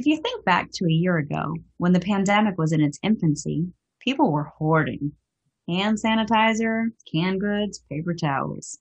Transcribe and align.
If 0.00 0.06
you 0.06 0.16
think 0.16 0.46
back 0.46 0.70
to 0.72 0.86
a 0.86 0.90
year 0.90 1.18
ago, 1.18 1.54
when 1.76 1.92
the 1.92 2.00
pandemic 2.00 2.56
was 2.56 2.72
in 2.72 2.80
its 2.80 2.98
infancy, 3.02 3.66
people 3.98 4.32
were 4.32 4.50
hoarding 4.56 5.12
hand 5.68 5.98
sanitizer, 6.02 6.86
canned 7.12 7.42
goods, 7.42 7.84
paper 7.92 8.14
towels. 8.14 8.78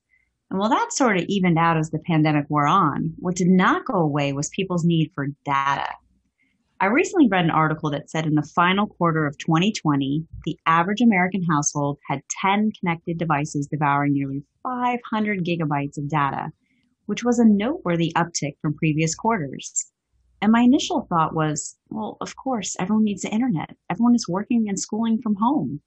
And 0.50 0.58
while 0.58 0.70
that 0.70 0.94
sort 0.94 1.18
of 1.18 1.26
evened 1.28 1.60
out 1.60 1.76
as 1.76 1.90
the 1.90 2.00
pandemic 2.00 2.46
wore 2.47 2.68
on. 2.68 3.16
What 3.20 3.36
did 3.36 3.50
not 3.50 3.84
go 3.84 3.96
away 3.96 4.32
was 4.32 4.47
people's 4.47 4.86
need 4.86 5.12
for 5.13 5.28
data. 5.44 5.90
I 6.79 6.86
recently 6.86 7.28
read 7.28 7.44
an 7.44 7.51
article 7.51 7.92
that 7.92 8.10
said 8.10 8.26
in 8.26 8.36
the 8.36 8.49
final 8.56 8.88
quarter 8.88 9.28
of 9.28 9.38
2020, 9.40 10.24
the 10.46 10.58
average 10.67 11.01
American 11.01 11.44
household 11.44 11.99
had 12.08 12.22
10 12.42 12.72
connected 12.79 13.17
devices 13.17 13.67
devouring 13.67 14.13
nearly 14.13 14.46
500 14.63 15.44
gigabytes 15.44 15.97
of 15.97 16.08
data, 16.08 16.52
which 17.08 17.26
was 17.26 17.40
a 17.40 17.45
noteworthy 17.45 18.13
uptick 18.16 18.54
from 18.62 18.73
previous 18.73 19.16
quarters. 19.16 19.91
And 20.42 20.52
my 20.52 20.62
initial 20.62 21.06
thought 21.10 21.36
was, 21.36 21.78
well, 21.90 22.18
of 22.22 22.36
course, 22.36 22.76
everyone 22.80 23.04
needs 23.04 23.24
the 23.24 23.30
internet. 23.30 23.76
Everyone 23.90 24.16
is 24.16 24.28
working 24.28 24.70
and 24.70 24.80
schooling 24.80 25.22
from 25.22 25.36
home. 25.36 25.82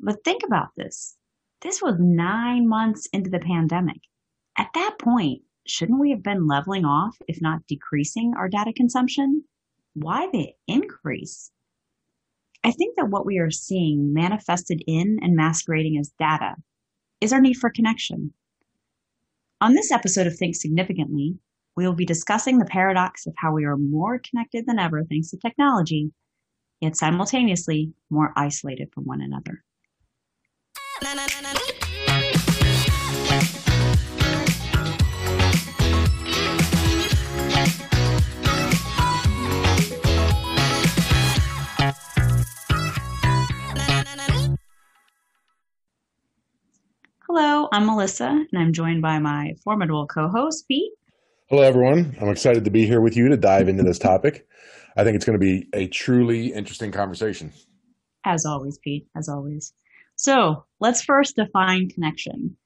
But 0.00 0.24
think 0.24 0.42
about 0.42 0.68
this. 0.76 1.16
This 1.60 1.82
was 1.82 1.96
nine 1.98 2.68
months 2.68 3.06
into 3.12 3.30
the 3.30 3.38
pandemic. 3.38 4.00
At 4.58 4.70
that 4.74 4.96
point, 4.98 5.42
shouldn't 5.66 6.00
we 6.00 6.10
have 6.10 6.22
been 6.22 6.48
leveling 6.48 6.84
off, 6.84 7.16
if 7.28 7.40
not 7.40 7.66
decreasing, 7.66 8.32
our 8.36 8.48
data 8.48 8.72
consumption? 8.72 9.44
Why 9.94 10.28
the 10.32 10.52
increase? 10.66 11.50
I 12.64 12.72
think 12.72 12.96
that 12.96 13.10
what 13.10 13.26
we 13.26 13.38
are 13.38 13.50
seeing 13.50 14.12
manifested 14.12 14.82
in 14.86 15.18
and 15.22 15.36
masquerading 15.36 15.98
as 15.98 16.12
data 16.18 16.54
is 17.20 17.32
our 17.32 17.40
need 17.40 17.54
for 17.54 17.70
connection. 17.70 18.32
On 19.60 19.74
this 19.74 19.92
episode 19.92 20.26
of 20.26 20.36
Think 20.36 20.56
Significantly, 20.56 21.36
we 21.76 21.86
will 21.86 21.94
be 21.94 22.04
discussing 22.04 22.58
the 22.58 22.64
paradox 22.66 23.26
of 23.26 23.34
how 23.36 23.52
we 23.52 23.64
are 23.64 23.76
more 23.76 24.18
connected 24.18 24.66
than 24.66 24.78
ever 24.78 25.04
thanks 25.04 25.30
to 25.30 25.38
technology, 25.38 26.12
yet 26.80 26.96
simultaneously 26.96 27.92
more 28.10 28.32
isolated 28.36 28.88
from 28.92 29.04
one 29.04 29.22
another. 29.22 29.62
Hello, 47.26 47.66
I'm 47.72 47.86
Melissa, 47.86 48.26
and 48.26 48.60
I'm 48.60 48.74
joined 48.74 49.00
by 49.00 49.18
my 49.18 49.54
formidable 49.64 50.06
co 50.06 50.28
host, 50.28 50.68
Pete. 50.68 50.92
Hello, 51.52 51.64
everyone. 51.64 52.16
I'm 52.18 52.30
excited 52.30 52.64
to 52.64 52.70
be 52.70 52.86
here 52.86 53.02
with 53.02 53.14
you 53.14 53.28
to 53.28 53.36
dive 53.36 53.68
into 53.68 53.82
this 53.82 53.98
topic. 53.98 54.48
I 54.96 55.04
think 55.04 55.16
it's 55.16 55.26
going 55.26 55.38
to 55.38 55.44
be 55.44 55.68
a 55.74 55.86
truly 55.86 56.46
interesting 56.46 56.90
conversation. 56.90 57.52
As 58.24 58.46
always, 58.46 58.78
Pete, 58.78 59.06
as 59.14 59.28
always. 59.28 59.74
So 60.16 60.64
let's 60.80 61.02
first 61.02 61.36
define 61.36 61.90
connection. 61.90 62.56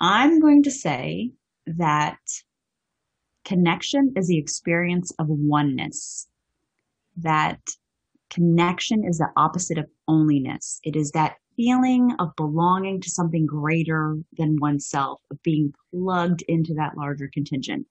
I'm 0.00 0.40
going 0.40 0.64
to 0.64 0.70
say 0.72 1.30
that 1.64 2.18
connection 3.44 4.12
is 4.16 4.26
the 4.26 4.38
experience 4.38 5.12
of 5.20 5.28
oneness, 5.28 6.26
that 7.16 7.60
connection 8.30 9.04
is 9.04 9.18
the 9.18 9.30
opposite 9.36 9.78
of 9.78 9.86
onlyness. 10.10 10.80
It 10.82 10.96
is 10.96 11.12
that 11.12 11.36
feeling 11.56 12.16
of 12.18 12.34
belonging 12.34 13.00
to 13.02 13.10
something 13.10 13.46
greater 13.46 14.16
than 14.36 14.56
oneself, 14.60 15.20
of 15.30 15.40
being 15.44 15.72
plugged 15.92 16.42
into 16.48 16.74
that 16.74 16.96
larger 16.96 17.30
contingent. 17.32 17.86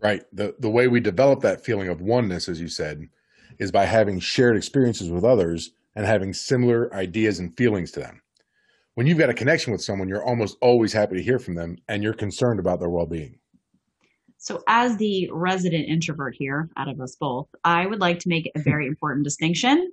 Right. 0.00 0.22
The 0.32 0.54
the 0.58 0.70
way 0.70 0.88
we 0.88 1.00
develop 1.00 1.40
that 1.40 1.64
feeling 1.64 1.88
of 1.88 2.00
oneness, 2.00 2.48
as 2.48 2.60
you 2.60 2.68
said, 2.68 3.08
is 3.58 3.72
by 3.72 3.86
having 3.86 4.20
shared 4.20 4.56
experiences 4.56 5.10
with 5.10 5.24
others 5.24 5.72
and 5.94 6.04
having 6.04 6.34
similar 6.34 6.94
ideas 6.94 7.38
and 7.38 7.56
feelings 7.56 7.90
to 7.92 8.00
them. 8.00 8.20
When 8.94 9.06
you've 9.06 9.18
got 9.18 9.30
a 9.30 9.34
connection 9.34 9.72
with 9.72 9.82
someone, 9.82 10.08
you're 10.08 10.24
almost 10.24 10.56
always 10.60 10.92
happy 10.92 11.16
to 11.16 11.22
hear 11.22 11.38
from 11.38 11.54
them 11.54 11.76
and 11.88 12.02
you're 12.02 12.14
concerned 12.14 12.60
about 12.60 12.80
their 12.80 12.90
well 12.90 13.06
being. 13.06 13.38
So, 14.38 14.62
as 14.68 14.96
the 14.96 15.28
resident 15.32 15.88
introvert 15.88 16.34
here 16.38 16.68
out 16.76 16.88
of 16.88 17.00
us 17.00 17.16
both, 17.16 17.48
I 17.64 17.86
would 17.86 18.00
like 18.00 18.18
to 18.20 18.28
make 18.28 18.50
a 18.54 18.60
very 18.60 18.86
important 18.92 19.24
distinction 19.24 19.92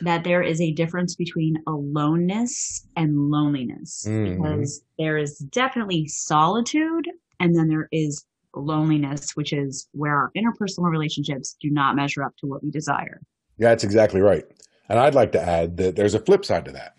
that 0.00 0.24
there 0.24 0.42
is 0.42 0.60
a 0.60 0.72
difference 0.72 1.14
between 1.14 1.62
aloneness 1.66 2.86
and 2.96 3.30
loneliness 3.30 4.06
mm-hmm. 4.08 4.42
because 4.42 4.82
there 4.98 5.18
is 5.18 5.38
definitely 5.38 6.06
solitude 6.06 7.06
and 7.38 7.54
then 7.54 7.68
there 7.68 7.88
is 7.92 8.24
loneliness, 8.54 9.32
which 9.34 9.52
is 9.52 9.88
where 9.92 10.14
our 10.14 10.30
interpersonal 10.36 10.90
relationships 10.90 11.56
do 11.60 11.70
not 11.70 11.96
measure 11.96 12.22
up 12.22 12.36
to 12.38 12.46
what 12.46 12.62
we 12.62 12.70
desire. 12.70 13.20
Yeah, 13.58 13.68
that's 13.68 13.84
exactly 13.84 14.20
right. 14.20 14.44
And 14.88 14.98
I'd 14.98 15.14
like 15.14 15.32
to 15.32 15.40
add 15.40 15.76
that 15.76 15.96
there's 15.96 16.14
a 16.14 16.20
flip 16.20 16.44
side 16.44 16.64
to 16.64 16.72
that. 16.72 16.94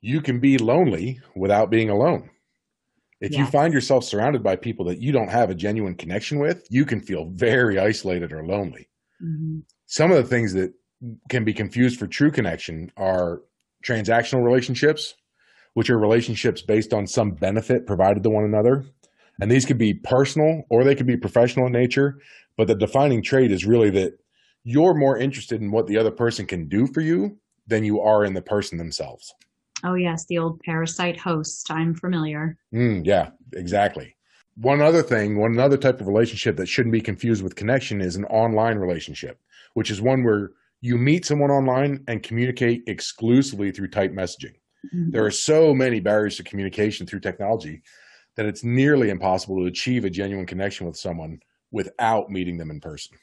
You 0.00 0.20
can 0.20 0.40
be 0.40 0.58
lonely 0.58 1.20
without 1.36 1.70
being 1.70 1.90
alone. 1.90 2.30
If 3.20 3.36
you 3.36 3.46
find 3.46 3.72
yourself 3.72 4.02
surrounded 4.02 4.42
by 4.42 4.56
people 4.56 4.84
that 4.86 4.98
you 4.98 5.12
don't 5.12 5.30
have 5.30 5.48
a 5.48 5.54
genuine 5.54 5.94
connection 5.94 6.40
with, 6.40 6.66
you 6.70 6.84
can 6.84 7.00
feel 7.00 7.30
very 7.30 7.78
isolated 7.78 8.32
or 8.32 8.44
lonely. 8.44 8.88
Mm-hmm. 9.22 9.60
Some 9.86 10.10
of 10.10 10.16
the 10.16 10.24
things 10.24 10.52
that 10.54 10.72
can 11.28 11.44
be 11.44 11.54
confused 11.54 12.00
for 12.00 12.08
true 12.08 12.32
connection 12.32 12.90
are 12.96 13.42
transactional 13.86 14.44
relationships, 14.44 15.14
which 15.74 15.88
are 15.88 15.98
relationships 15.98 16.62
based 16.62 16.92
on 16.92 17.06
some 17.06 17.30
benefit 17.30 17.86
provided 17.86 18.24
to 18.24 18.30
one 18.30 18.44
another. 18.44 18.84
And 19.42 19.50
these 19.50 19.64
could 19.64 19.76
be 19.76 19.92
personal 19.92 20.62
or 20.68 20.84
they 20.84 20.94
could 20.94 21.08
be 21.08 21.16
professional 21.16 21.66
in 21.66 21.72
nature. 21.72 22.20
But 22.56 22.68
the 22.68 22.76
defining 22.76 23.22
trait 23.22 23.50
is 23.50 23.66
really 23.66 23.90
that 23.90 24.16
you're 24.62 24.94
more 24.94 25.18
interested 25.18 25.60
in 25.60 25.72
what 25.72 25.88
the 25.88 25.98
other 25.98 26.12
person 26.12 26.46
can 26.46 26.68
do 26.68 26.86
for 26.86 27.00
you 27.00 27.38
than 27.66 27.82
you 27.82 28.00
are 28.00 28.24
in 28.24 28.34
the 28.34 28.40
person 28.40 28.78
themselves. 28.78 29.34
Oh, 29.82 29.94
yes, 29.94 30.26
the 30.26 30.38
old 30.38 30.60
parasite 30.60 31.18
host. 31.18 31.72
I'm 31.72 31.92
familiar. 31.92 32.56
Mm, 32.72 33.04
yeah, 33.04 33.30
exactly. 33.54 34.14
One 34.54 34.80
other 34.80 35.02
thing, 35.02 35.36
one 35.36 35.58
other 35.58 35.76
type 35.76 36.00
of 36.00 36.06
relationship 36.06 36.56
that 36.58 36.68
shouldn't 36.68 36.92
be 36.92 37.00
confused 37.00 37.42
with 37.42 37.56
connection 37.56 38.00
is 38.00 38.14
an 38.14 38.26
online 38.26 38.78
relationship, 38.78 39.40
which 39.74 39.90
is 39.90 40.00
one 40.00 40.22
where 40.22 40.52
you 40.82 40.96
meet 40.96 41.26
someone 41.26 41.50
online 41.50 42.04
and 42.06 42.22
communicate 42.22 42.84
exclusively 42.86 43.72
through 43.72 43.88
type 43.88 44.12
messaging. 44.12 44.54
Mm-hmm. 44.94 45.10
There 45.10 45.24
are 45.24 45.32
so 45.32 45.74
many 45.74 45.98
barriers 45.98 46.36
to 46.36 46.44
communication 46.44 47.08
through 47.08 47.20
technology 47.20 47.82
that 48.36 48.46
it's 48.46 48.64
nearly 48.64 49.10
impossible 49.10 49.56
to 49.58 49.66
achieve 49.66 50.04
a 50.04 50.10
genuine 50.10 50.46
connection 50.46 50.86
with 50.86 50.96
someone 50.96 51.40
without 51.70 52.30
meeting 52.30 52.56
them 52.56 52.70
in 52.70 52.80
person. 52.80 53.16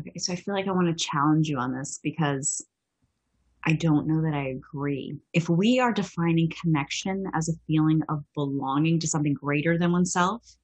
Okay, 0.00 0.18
so 0.18 0.32
I 0.32 0.36
feel 0.36 0.54
like 0.54 0.68
I 0.68 0.72
want 0.72 0.96
to 0.96 1.04
challenge 1.04 1.48
you 1.48 1.58
on 1.58 1.76
this 1.76 1.98
because 2.02 2.64
I 3.64 3.72
don't 3.72 4.06
know 4.06 4.22
that 4.22 4.34
I 4.34 4.48
agree. 4.48 5.16
If 5.32 5.48
we 5.48 5.80
are 5.80 5.92
defining 5.92 6.50
connection 6.62 7.24
as 7.34 7.48
a 7.48 7.58
feeling 7.66 8.00
of 8.08 8.22
belonging 8.34 9.00
to 9.00 9.08
something 9.08 9.34
greater 9.34 9.76
than 9.76 9.92
oneself, 9.92 10.56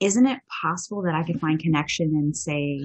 isn't 0.00 0.26
it 0.26 0.40
possible 0.62 1.02
that 1.02 1.14
I 1.14 1.22
could 1.22 1.40
find 1.40 1.60
connection 1.60 2.14
in, 2.16 2.34
say, 2.34 2.80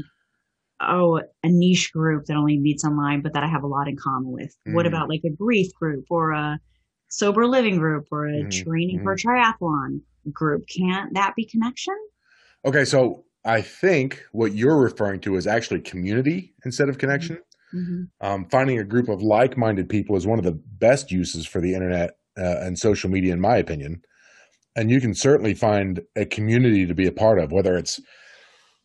oh, 0.81 1.21
a 1.43 1.47
niche 1.47 1.91
group 1.93 2.25
that 2.25 2.35
only 2.35 2.57
meets 2.57 2.83
online, 2.83 3.21
but 3.21 3.33
that 3.33 3.43
I 3.43 3.47
have 3.47 3.63
a 3.63 3.67
lot 3.67 3.87
in 3.87 3.95
common 3.95 4.31
with? 4.31 4.55
Mm. 4.67 4.73
What 4.73 4.85
about 4.85 5.09
like 5.09 5.23
a 5.25 5.29
grief 5.29 5.73
group 5.73 6.05
or 6.09 6.31
a 6.31 6.59
sober 7.07 7.47
living 7.47 7.77
group 7.77 8.07
or 8.11 8.27
a 8.27 8.43
mm-hmm. 8.43 8.69
training 8.69 8.97
mm-hmm. 8.97 9.05
for 9.05 9.13
a 9.13 9.17
triathlon 9.17 10.01
group? 10.31 10.67
Can't 10.67 11.13
that 11.13 11.35
be 11.35 11.45
connection? 11.45 11.95
Okay, 12.65 12.85
so 12.85 13.23
I 13.45 13.61
think 13.61 14.23
what 14.31 14.53
you're 14.53 14.81
referring 14.81 15.21
to 15.21 15.35
is 15.35 15.47
actually 15.47 15.81
community 15.81 16.53
instead 16.65 16.89
of 16.89 16.97
connection. 16.97 17.39
Mm-hmm. 17.73 18.03
Um, 18.25 18.45
finding 18.49 18.79
a 18.79 18.83
group 18.83 19.09
of 19.09 19.21
like 19.21 19.57
minded 19.57 19.89
people 19.89 20.15
is 20.15 20.27
one 20.27 20.39
of 20.39 20.45
the 20.45 20.59
best 20.79 21.11
uses 21.11 21.45
for 21.45 21.61
the 21.61 21.73
internet 21.73 22.11
uh, 22.37 22.57
and 22.61 22.77
social 22.77 23.09
media, 23.09 23.33
in 23.33 23.39
my 23.39 23.57
opinion. 23.57 24.01
And 24.75 24.89
you 24.89 24.99
can 24.99 25.13
certainly 25.13 25.53
find 25.53 26.01
a 26.15 26.25
community 26.25 26.85
to 26.85 26.95
be 26.95 27.07
a 27.07 27.11
part 27.11 27.39
of, 27.39 27.51
whether 27.51 27.75
it's 27.75 27.99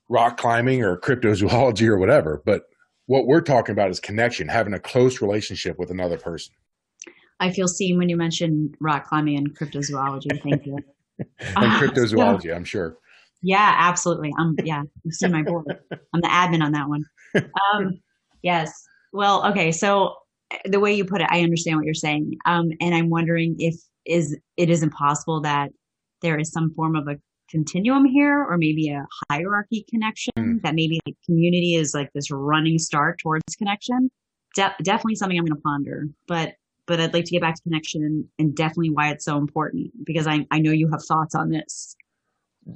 rock 0.08 0.36
climbing 0.36 0.82
or 0.82 0.98
cryptozoology 0.98 1.86
or 1.88 1.98
whatever. 1.98 2.42
But 2.44 2.62
what 3.06 3.26
we're 3.26 3.40
talking 3.40 3.72
about 3.72 3.90
is 3.90 4.00
connection, 4.00 4.48
having 4.48 4.74
a 4.74 4.80
close 4.80 5.20
relationship 5.20 5.78
with 5.78 5.90
another 5.90 6.18
person. 6.18 6.54
I 7.40 7.50
feel 7.50 7.68
seen 7.68 7.98
when 7.98 8.08
you 8.08 8.16
mention 8.16 8.72
rock 8.80 9.06
climbing 9.06 9.36
and 9.36 9.58
cryptozoology. 9.58 10.40
Thank 10.42 10.66
you. 10.66 10.78
and 11.38 11.72
cryptozoology, 11.80 12.54
I'm 12.54 12.64
sure. 12.64 12.96
Yeah, 13.42 13.74
absolutely. 13.76 14.32
I'm 14.38 14.56
yeah, 14.64 14.82
you've 15.02 15.14
seen 15.14 15.32
my 15.32 15.42
board. 15.42 15.66
I'm 16.14 16.20
the 16.20 16.28
admin 16.28 16.62
on 16.62 16.72
that 16.72 16.88
one. 16.88 17.04
Um, 17.34 18.00
yes. 18.42 18.72
Well, 19.12 19.46
okay. 19.46 19.70
So 19.70 20.14
the 20.64 20.80
way 20.80 20.94
you 20.94 21.04
put 21.04 21.20
it, 21.20 21.28
I 21.30 21.42
understand 21.42 21.76
what 21.76 21.84
you're 21.84 21.94
saying. 21.94 22.36
Um, 22.46 22.70
and 22.80 22.94
I'm 22.94 23.10
wondering 23.10 23.56
if 23.58 23.74
is 24.06 24.36
it 24.56 24.70
is 24.70 24.82
impossible 24.82 25.40
that 25.42 25.70
there 26.22 26.38
is 26.38 26.50
some 26.52 26.72
form 26.74 26.96
of 26.96 27.06
a 27.08 27.16
continuum 27.50 28.04
here 28.04 28.42
or 28.42 28.56
maybe 28.56 28.88
a 28.88 29.06
hierarchy 29.30 29.84
connection 29.88 30.32
mm. 30.38 30.62
that 30.62 30.74
maybe 30.74 31.00
the 31.04 31.14
community 31.26 31.74
is 31.74 31.94
like 31.94 32.10
this 32.14 32.30
running 32.30 32.78
start 32.78 33.18
towards 33.22 33.44
connection 33.56 34.10
De- 34.54 34.74
definitely 34.82 35.16
something 35.16 35.38
i'm 35.38 35.44
going 35.44 35.56
to 35.56 35.62
ponder 35.62 36.08
but 36.26 36.54
but 36.86 37.00
i'd 37.00 37.14
like 37.14 37.24
to 37.24 37.32
get 37.32 37.42
back 37.42 37.54
to 37.54 37.62
connection 37.62 38.02
and, 38.02 38.24
and 38.38 38.56
definitely 38.56 38.90
why 38.90 39.10
it's 39.10 39.24
so 39.24 39.36
important 39.36 39.90
because 40.04 40.26
I, 40.26 40.46
I 40.50 40.58
know 40.58 40.72
you 40.72 40.90
have 40.90 41.02
thoughts 41.04 41.34
on 41.34 41.50
this 41.50 41.96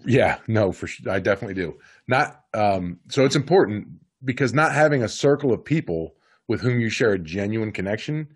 yeah 0.05 0.39
no 0.47 0.73
for 0.73 0.87
sure 0.87 1.11
i 1.11 1.19
definitely 1.19 1.55
do 1.55 1.79
not 2.07 2.45
um 2.55 2.99
so 3.09 3.25
it's 3.25 3.37
important 3.37 3.89
because 4.25 4.53
not 4.53 4.73
having 4.73 5.03
a 5.03 5.09
circle 5.09 5.53
of 5.53 5.65
people 5.65 6.15
with 6.49 6.61
whom 6.61 6.81
you 6.81 6.89
share 6.89 7.13
a 7.13 7.19
genuine 7.19 7.73
connection 7.73 8.29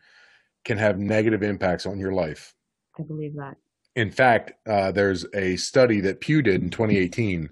can 0.64 0.78
have 0.78 0.98
negative 0.98 1.42
impacts 1.42 1.86
on 1.86 1.98
your 1.98 2.12
life. 2.12 2.54
I 2.98 3.02
believe 3.02 3.34
that. 3.36 3.56
In 3.96 4.10
fact, 4.10 4.52
uh, 4.68 4.92
there's 4.92 5.26
a 5.34 5.56
study 5.56 6.00
that 6.00 6.20
Pew 6.20 6.42
did 6.42 6.62
in 6.62 6.70
2018 6.70 7.50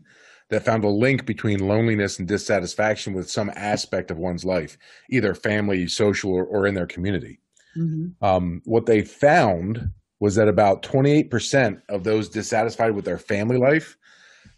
that 0.49 0.65
found 0.65 0.85
a 0.85 0.89
link 0.89 1.27
between 1.27 1.67
loneliness 1.67 2.19
and 2.19 2.27
dissatisfaction 2.27 3.13
with 3.13 3.31
some 3.31 3.51
aspect 3.55 4.11
of 4.11 4.19
one's 4.19 4.45
life, 4.45 4.79
either 5.11 5.35
family, 5.35 5.87
social, 5.87 6.33
or, 6.33 6.45
or 6.45 6.67
in 6.67 6.75
their 6.75 6.87
community. 6.87 7.41
Mm-hmm. 7.77 8.25
Um, 8.25 8.63
what 8.65 8.87
they 8.87 9.03
found 9.03 9.91
was 10.21 10.35
that 10.35 10.49
about 10.49 10.83
28% 10.83 11.81
of 11.89 12.05
those 12.05 12.29
dissatisfied 12.29 12.95
with 12.95 13.05
their 13.05 13.19
family 13.19 13.57
life 13.57 13.97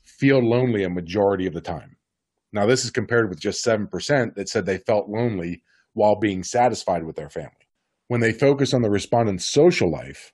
feel 0.02 0.40
lonely 0.40 0.82
a 0.82 0.90
majority 0.90 1.46
of 1.46 1.54
the 1.54 1.60
time. 1.60 1.96
Now, 2.52 2.66
this 2.66 2.84
is 2.84 2.90
compared 2.90 3.28
with 3.28 3.40
just 3.40 3.64
7% 3.64 4.34
that 4.34 4.48
said 4.48 4.66
they 4.66 4.78
felt 4.78 5.08
lonely 5.08 5.62
while 5.94 6.18
being 6.18 6.42
satisfied 6.42 7.04
with 7.04 7.16
their 7.16 7.30
family. 7.30 7.50
When 8.08 8.20
they 8.20 8.32
focus 8.32 8.74
on 8.74 8.82
the 8.82 8.90
respondent's 8.90 9.44
social 9.44 9.90
life, 9.90 10.32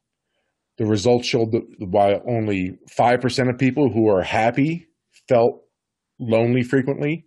the 0.79 0.87
results 0.87 1.27
showed 1.27 1.53
that 1.53 1.65
while 1.79 2.23
only 2.27 2.79
5% 2.99 3.51
of 3.51 3.59
people 3.59 3.93
who 3.93 4.09
are 4.09 4.23
happy 4.23 4.87
felt 5.29 5.63
lonely 6.19 6.63
frequently, 6.63 7.27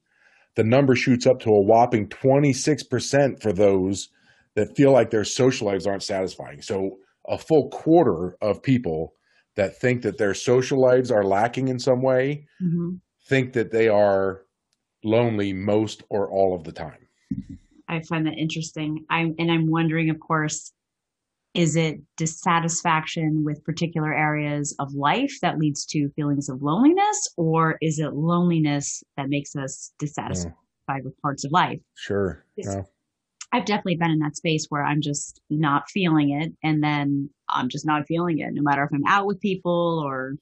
the 0.56 0.64
number 0.64 0.96
shoots 0.96 1.26
up 1.26 1.40
to 1.42 1.50
a 1.50 1.62
whopping 1.62 2.08
26% 2.08 3.42
for 3.42 3.54
those 3.54 4.10
that 4.56 4.76
feel 4.76 4.92
like 4.92 5.10
their 5.10 5.24
social 5.24 5.68
lives 5.68 5.88
aren't 5.88 6.04
satisfying. 6.04 6.62
So, 6.62 6.98
a 7.28 7.38
full 7.38 7.70
quarter 7.70 8.36
of 8.42 8.64
people 8.64 9.14
that 9.56 9.80
think 9.80 10.02
that 10.02 10.18
their 10.18 10.34
social 10.34 10.82
lives 10.82 11.12
are 11.12 11.24
lacking 11.24 11.68
in 11.68 11.78
some 11.78 12.02
way 12.02 12.48
mm-hmm. 12.62 12.96
think 13.30 13.54
that 13.54 13.72
they 13.72 13.88
are 13.88 14.42
lonely 15.04 15.54
most 15.54 16.04
or 16.10 16.32
all 16.32 16.56
of 16.56 16.64
the 16.64 16.72
time. 16.72 17.08
I 17.88 18.02
find 18.08 18.26
that 18.26 18.38
interesting. 18.38 19.06
I'm 19.10 19.36
and 19.38 19.52
I'm 19.52 19.70
wondering, 19.70 20.10
of 20.10 20.20
course, 20.20 20.72
is 21.54 21.76
it 21.76 21.98
dissatisfaction 22.16 23.44
with 23.46 23.64
particular 23.66 24.14
areas 24.14 24.74
of 24.80 24.94
life 24.94 25.34
that 25.42 25.58
leads 25.58 25.86
to 25.88 26.10
feelings 26.16 26.48
of 26.48 26.62
loneliness, 26.62 27.28
or 27.38 27.78
is 27.82 28.00
it 28.00 28.14
loneliness 28.14 29.04
that 29.18 29.28
makes 29.28 29.56
us 29.56 29.92
dissatisfied 30.00 30.54
yeah. 30.88 30.96
with 31.04 31.20
parts 31.22 31.44
of 31.44 31.52
life? 31.52 31.80
Sure. 31.96 32.46
Yeah. 32.56 32.84
I've 33.52 33.66
definitely 33.66 33.98
been 33.98 34.12
in 34.12 34.20
that 34.20 34.38
space 34.38 34.68
where 34.70 34.84
I'm 34.84 35.02
just 35.02 35.42
not 35.50 35.90
feeling 35.90 36.32
it, 36.42 36.54
and 36.64 36.84
then 36.84 37.30
I'm 37.50 37.70
just 37.70 37.86
not 37.86 38.08
feeling 38.08 38.40
it, 38.40 38.54
no 38.54 38.62
matter 38.62 38.84
if 38.84 38.92
I'm 38.94 39.06
out 39.08 39.26
with 39.26 39.42
people 39.42 40.02
or, 40.06 40.36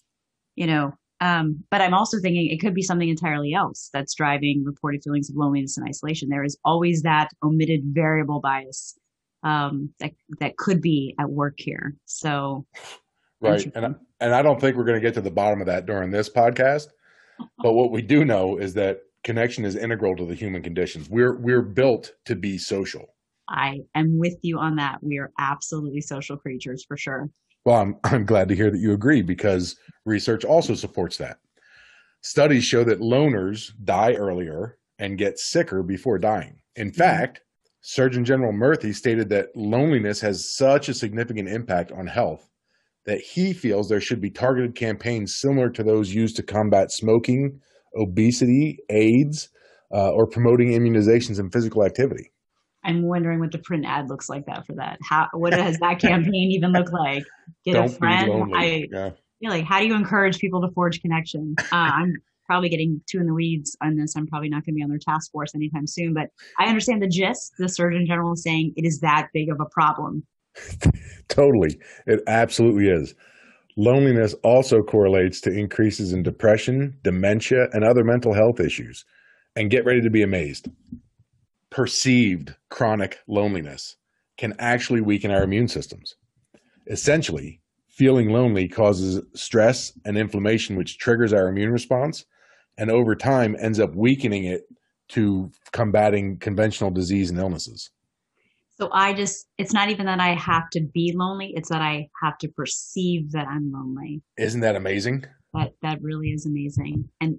you 0.55 0.67
know. 0.67 0.93
Um, 1.21 1.63
but 1.69 1.81
I'm 1.81 1.93
also 1.93 2.19
thinking 2.19 2.47
it 2.49 2.61
could 2.61 2.73
be 2.73 2.81
something 2.81 3.09
entirely 3.09 3.53
else 3.53 3.89
that's 3.91 4.13
driving 4.13 4.63
reported 4.63 5.03
feelings 5.03 5.29
of 5.29 5.35
loneliness 5.35 5.77
and 5.77 5.87
isolation. 5.87 6.29
There 6.29 6.45
is 6.45 6.57
always 6.63 7.01
that 7.01 7.29
omitted 7.43 7.81
variable 7.85 8.39
bias 8.39 8.97
um, 9.43 9.93
that 9.99 10.11
that 10.39 10.57
could 10.57 10.81
be 10.81 11.15
at 11.19 11.29
work 11.29 11.55
here. 11.57 11.95
So, 12.05 12.65
right, 13.41 13.69
and 13.75 13.85
I, 13.85 13.89
and 14.21 14.33
I 14.33 14.41
don't 14.41 14.61
think 14.61 14.77
we're 14.77 14.85
going 14.85 15.01
to 15.01 15.05
get 15.05 15.15
to 15.15 15.21
the 15.21 15.31
bottom 15.31 15.59
of 15.61 15.67
that 15.67 15.85
during 15.85 16.11
this 16.11 16.29
podcast. 16.29 16.87
but 17.57 17.73
what 17.73 17.91
we 17.91 18.01
do 18.01 18.23
know 18.23 18.57
is 18.57 18.73
that 18.75 19.01
connection 19.23 19.65
is 19.65 19.75
integral 19.75 20.15
to 20.15 20.25
the 20.25 20.35
human 20.35 20.61
conditions. 20.61 21.09
We're 21.09 21.35
we're 21.35 21.61
built 21.61 22.13
to 22.25 22.35
be 22.35 22.57
social. 22.57 23.15
I 23.47 23.79
am 23.95 24.17
with 24.17 24.37
you 24.41 24.59
on 24.59 24.75
that. 24.75 24.99
We 25.01 25.17
are 25.17 25.31
absolutely 25.39 26.01
social 26.01 26.37
creatures 26.37 26.85
for 26.87 26.97
sure. 26.97 27.29
Well, 27.65 27.77
I'm 27.77 27.97
I'm 28.03 28.25
glad 28.25 28.49
to 28.49 28.55
hear 28.55 28.71
that 28.71 28.79
you 28.79 28.93
agree 28.93 29.21
because 29.21 29.75
research 30.05 30.45
also 30.45 30.75
supports 30.75 31.17
that. 31.17 31.39
Studies 32.21 32.65
show 32.65 32.83
that 32.83 32.99
loners 32.99 33.71
die 33.83 34.13
earlier 34.13 34.77
and 34.97 35.17
get 35.17 35.39
sicker 35.39 35.81
before 35.83 36.19
dying. 36.19 36.59
In 36.75 36.89
mm-hmm. 36.89 36.97
fact, 36.97 37.41
Surgeon 37.81 38.25
General 38.25 38.51
Murthy 38.51 38.93
stated 38.93 39.29
that 39.29 39.55
loneliness 39.55 40.19
has 40.19 40.53
such 40.53 40.89
a 40.89 40.93
significant 40.93 41.47
impact 41.47 41.91
on 41.93 42.07
health 42.07 42.49
that 43.05 43.21
he 43.21 43.53
feels 43.53 43.87
there 43.87 44.01
should 44.01 44.21
be 44.21 44.29
targeted 44.29 44.75
campaigns 44.75 45.35
similar 45.35 45.69
to 45.69 45.83
those 45.83 46.13
used 46.13 46.35
to 46.35 46.43
combat 46.43 46.91
smoking, 46.91 47.59
obesity, 47.95 48.79
AIDS, 48.89 49.49
uh, 49.93 50.11
or 50.11 50.27
promoting 50.27 50.69
immunizations 50.69 51.39
and 51.39 51.51
physical 51.51 51.83
activity. 51.83 52.31
I'm 52.83 53.03
wondering 53.03 53.39
what 53.39 53.51
the 53.51 53.59
print 53.59 53.85
ad 53.85 54.09
looks 54.09 54.29
like 54.29 54.45
that 54.45 54.65
for 54.65 54.73
that. 54.73 54.99
How 55.03 55.27
what 55.33 55.51
does 55.51 55.77
that 55.79 55.99
campaign 55.99 56.51
even 56.51 56.71
look 56.71 56.91
like? 56.91 57.23
Get 57.65 57.73
Don't 57.73 57.85
a 57.85 57.89
friend. 57.89 58.55
I 58.55 58.87
yeah. 58.91 59.09
you 59.39 59.49
know, 59.49 59.55
like 59.55 59.65
how 59.65 59.79
do 59.79 59.87
you 59.87 59.95
encourage 59.95 60.39
people 60.39 60.61
to 60.61 60.71
forge 60.73 61.01
connections? 61.01 61.55
Uh, 61.59 61.75
I'm 61.75 62.13
probably 62.45 62.69
getting 62.69 63.01
too 63.07 63.19
in 63.19 63.27
the 63.27 63.33
weeds 63.33 63.77
on 63.83 63.95
this. 63.95 64.15
I'm 64.15 64.27
probably 64.27 64.49
not 64.49 64.65
going 64.65 64.73
to 64.73 64.77
be 64.77 64.83
on 64.83 64.89
their 64.89 64.97
task 64.97 65.31
force 65.31 65.53
anytime 65.53 65.85
soon, 65.85 66.13
but 66.13 66.29
I 66.57 66.67
understand 66.67 67.01
the 67.01 67.07
gist. 67.07 67.53
The 67.59 67.69
Surgeon 67.69 68.05
General 68.07 68.33
is 68.33 68.43
saying 68.43 68.73
it 68.75 68.85
is 68.85 68.99
that 69.01 69.27
big 69.33 69.49
of 69.49 69.59
a 69.59 69.65
problem. 69.65 70.25
totally. 71.27 71.79
It 72.07 72.21
absolutely 72.27 72.87
is. 72.87 73.13
Loneliness 73.79 74.35
also 74.43 74.81
correlates 74.83 75.39
to 75.39 75.51
increases 75.51 76.11
in 76.11 76.21
depression, 76.21 76.97
dementia, 77.01 77.69
and 77.71 77.81
other 77.81 78.03
mental 78.03 78.33
health 78.33 78.59
issues. 78.59 79.05
And 79.55 79.71
get 79.71 79.85
ready 79.85 80.01
to 80.01 80.09
be 80.09 80.21
amazed. 80.21 80.67
Perceived 81.69 82.55
chronic 82.69 83.19
loneliness 83.25 83.95
can 84.37 84.53
actually 84.59 84.99
weaken 84.99 85.31
our 85.31 85.43
immune 85.43 85.69
systems. 85.69 86.15
Essentially, 86.87 87.61
feeling 87.87 88.27
lonely 88.33 88.67
causes 88.67 89.21
stress 89.33 89.93
and 90.03 90.17
inflammation, 90.17 90.75
which 90.75 90.97
triggers 90.97 91.31
our 91.31 91.47
immune 91.47 91.71
response 91.71 92.25
and 92.77 92.91
over 92.91 93.15
time 93.15 93.55
ends 93.61 93.79
up 93.79 93.95
weakening 93.95 94.43
it 94.43 94.63
to 95.07 95.51
combating 95.71 96.37
conventional 96.37 96.91
disease 96.91 97.29
and 97.29 97.39
illnesses. 97.39 97.91
So 98.79 98.89
I 98.93 99.13
just, 99.13 99.47
it's 99.57 99.73
not 99.73 99.89
even 99.89 100.05
that 100.05 100.19
I 100.19 100.35
have 100.35 100.69
to 100.71 100.81
be 100.81 101.13
lonely, 101.15 101.53
it's 101.55 101.69
that 101.69 101.81
I 101.81 102.07
have 102.21 102.37
to 102.39 102.47
perceive 102.47 103.31
that 103.31 103.47
I'm 103.47 103.71
lonely. 103.71 104.21
Isn't 104.37 104.61
that 104.61 104.75
amazing? 104.75 105.25
That, 105.53 105.73
that 105.81 106.01
really 106.01 106.29
is 106.29 106.45
amazing 106.45 107.09
and, 107.19 107.37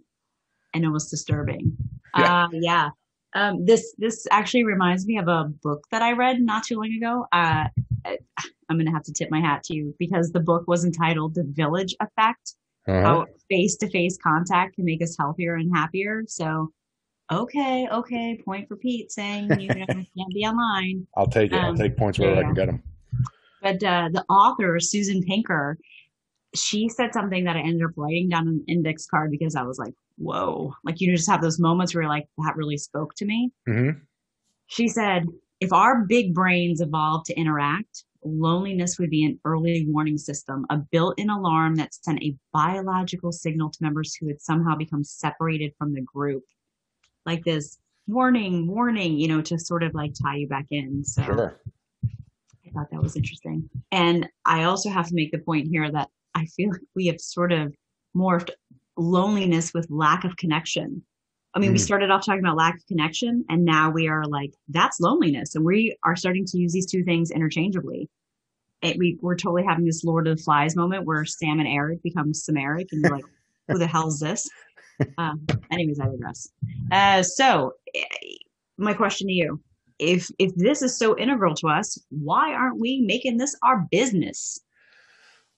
and 0.75 0.85
almost 0.85 1.11
disturbing. 1.11 1.77
Yeah. 2.19 2.47
Uh, 2.47 2.49
yeah. 2.55 2.89
Um, 3.35 3.65
this, 3.65 3.95
this 3.97 4.27
actually 4.33 4.65
reminds 4.65 5.07
me 5.07 5.17
of 5.17 5.29
a 5.29 5.45
book 5.63 5.85
that 5.93 6.03
I 6.03 6.11
read 6.11 6.41
not 6.41 6.65
too 6.65 6.75
long 6.75 6.93
ago. 6.93 7.25
Uh, 7.31 7.69
I'm 8.05 8.77
going 8.77 8.87
to 8.87 8.91
have 8.91 9.05
to 9.05 9.13
tip 9.13 9.31
my 9.31 9.41
hat 9.41 9.63
to 9.67 9.75
you 9.77 9.95
because 9.97 10.33
the 10.33 10.41
book 10.41 10.65
was 10.67 10.85
entitled 10.85 11.37
The 11.37 11.45
Village 11.45 11.95
Effect 12.01 12.57
uh-huh. 12.89 13.03
how 13.03 13.27
face 13.49 13.77
to 13.77 13.91
face 13.91 14.19
contact 14.23 14.77
can 14.77 14.85
make 14.85 15.03
us 15.03 15.17
healthier 15.19 15.55
and 15.55 15.75
happier. 15.75 16.25
So, 16.27 16.73
okay, 17.31 17.89
okay, 17.91 18.41
point 18.45 18.69
for 18.69 18.77
Pete 18.77 19.11
saying 19.13 19.51
you 19.61 19.69
know, 19.69 19.87
can't 19.87 20.35
be 20.35 20.45
online. 20.45 21.07
I'll 21.17 21.27
take 21.27 21.53
it. 21.53 21.57
Um, 21.57 21.65
I'll 21.65 21.77
take 21.77 21.97
points 21.97 22.19
wherever 22.19 22.37
yeah. 22.37 22.41
I 22.41 22.45
can 22.45 22.55
get 22.55 22.67
them. 22.67 22.83
But 23.63 23.83
uh, 23.83 24.09
the 24.13 24.25
author, 24.29 24.81
Susan 24.81 25.23
Pinker, 25.23 25.79
she 26.55 26.89
said 26.89 27.13
something 27.13 27.45
that 27.45 27.57
I 27.57 27.61
ended 27.61 27.85
up 27.85 27.93
writing 27.97 28.29
down 28.29 28.49
an 28.49 28.65
index 28.67 29.07
card 29.07 29.31
because 29.31 29.55
I 29.55 29.63
was 29.63 29.79
like, 29.79 29.95
whoa. 30.17 30.75
Like 30.85 31.01
you 31.01 31.15
just 31.15 31.29
have 31.29 31.43
those 31.43 31.59
moments 31.59 31.95
where 31.95 32.03
you're 32.03 32.11
like, 32.11 32.27
that 32.39 32.57
really 32.57 32.79
spoke 32.79 33.15
to 33.17 33.25
me. 33.25 33.53
Mm-hmm. 33.69 33.99
She 34.67 34.89
said, 34.89 35.27
if 35.61 35.73
our 35.73 36.05
big 36.05 36.35
brains 36.35 36.81
evolved 36.81 37.27
to 37.27 37.35
interact, 37.35 38.05
loneliness 38.25 38.99
would 38.99 39.11
be 39.11 39.25
an 39.25 39.39
early 39.45 39.87
warning 39.89 40.19
system, 40.19 40.65
a 40.71 40.77
built 40.77 41.19
in 41.19 41.31
alarm 41.31 41.77
that 41.77 41.95
sent 41.95 42.23
a 42.23 42.37
biological 42.53 43.33
signal 43.33 43.71
to 43.71 43.83
members 43.83 44.15
who 44.15 44.29
had 44.29 44.41
somehow 44.41 44.77
become 44.77 45.05
separated 45.05 45.73
from 45.79 45.93
the 45.93 46.03
group. 46.03 46.45
Like 47.31 47.45
this 47.45 47.79
warning, 48.09 48.67
warning, 48.67 49.17
you 49.17 49.29
know, 49.29 49.41
to 49.41 49.57
sort 49.57 49.85
of 49.85 49.95
like 49.95 50.15
tie 50.21 50.39
you 50.39 50.49
back 50.49 50.67
in. 50.73 51.05
So 51.05 51.23
sure. 51.23 51.61
I 52.05 52.71
thought 52.73 52.91
that 52.91 53.01
was 53.01 53.15
interesting. 53.15 53.71
And 53.93 54.29
I 54.45 54.65
also 54.65 54.91
have 54.91 55.07
to 55.07 55.15
make 55.15 55.31
the 55.31 55.39
point 55.39 55.69
here 55.69 55.89
that 55.93 56.09
I 56.35 56.47
feel 56.47 56.71
like 56.71 56.81
we 56.97 57.07
have 57.07 57.21
sort 57.21 57.53
of 57.53 57.73
morphed 58.17 58.51
loneliness 58.97 59.73
with 59.73 59.87
lack 59.91 60.25
of 60.25 60.37
connection. 60.37 61.05
I 61.55 61.61
mean, 61.61 61.71
mm. 61.71 61.75
we 61.75 61.79
started 61.79 62.11
off 62.11 62.27
talking 62.27 62.41
about 62.41 62.57
lack 62.57 62.75
of 62.75 62.87
connection, 62.87 63.45
and 63.49 63.65
now 63.65 63.91
we 63.91 64.09
are 64.09 64.25
like, 64.25 64.53
that's 64.69 64.99
loneliness. 64.99 65.55
And 65.55 65.65
we 65.65 65.97
are 66.03 66.17
starting 66.17 66.45
to 66.47 66.59
use 66.59 66.73
these 66.73 66.87
two 66.87 67.05
things 67.05 67.31
interchangeably. 67.31 68.09
It, 68.83 68.99
we, 68.99 69.19
we're 69.21 69.37
totally 69.37 69.65
having 69.65 69.85
this 69.85 70.03
Lord 70.03 70.27
of 70.27 70.37
the 70.37 70.43
Flies 70.43 70.75
moment 70.75 71.07
where 71.07 71.25
Sam 71.25 71.61
and 71.61 71.69
Eric 71.69 72.03
become 72.03 72.33
Samneric, 72.33 72.89
and 72.91 73.03
you're 73.03 73.13
like, 73.13 73.25
who 73.69 73.79
the 73.79 73.87
hell 73.87 74.09
is 74.09 74.19
this? 74.19 74.49
Uh, 75.19 75.35
anyways, 75.71 76.01
I 76.01 76.07
digress. 76.07 76.49
Uh, 76.93 77.23
so, 77.23 77.73
eh, 77.95 78.03
my 78.79 78.95
question 78.95 79.29
to 79.29 79.33
you 79.33 79.61
if 80.01 80.31
if 80.39 80.55
this 80.57 80.83
is 80.83 80.99
so 80.99 81.17
integral 81.19 81.55
to 81.57 81.69
us, 81.69 81.99
why 82.09 82.53
aren't 82.55 82.81
we 82.81 83.03
making 83.03 83.37
this 83.37 83.55
our 83.63 83.87
business? 83.91 84.59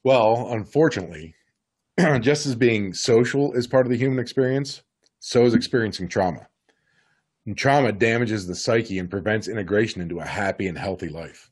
Well, 0.05 0.49
unfortunately, 0.51 1.35
just 2.21 2.45
as 2.47 2.57
being 2.57 2.93
social 2.93 3.53
is 3.53 3.69
part 3.69 3.87
of 3.87 3.91
the 3.91 3.97
human 3.99 4.19
experience, 4.19 4.83
so 5.21 5.45
is 5.45 5.55
experiencing 5.55 6.09
trauma. 6.09 6.49
And 7.47 7.57
trauma 7.57 7.93
damages 7.93 8.47
the 8.47 8.55
psyche 8.55 8.99
and 8.99 9.09
prevents 9.09 9.49
integration 9.49 10.03
into 10.03 10.19
a 10.19 10.27
happy 10.27 10.67
and 10.67 10.77
healthy 10.77 11.09
life. 11.09 11.52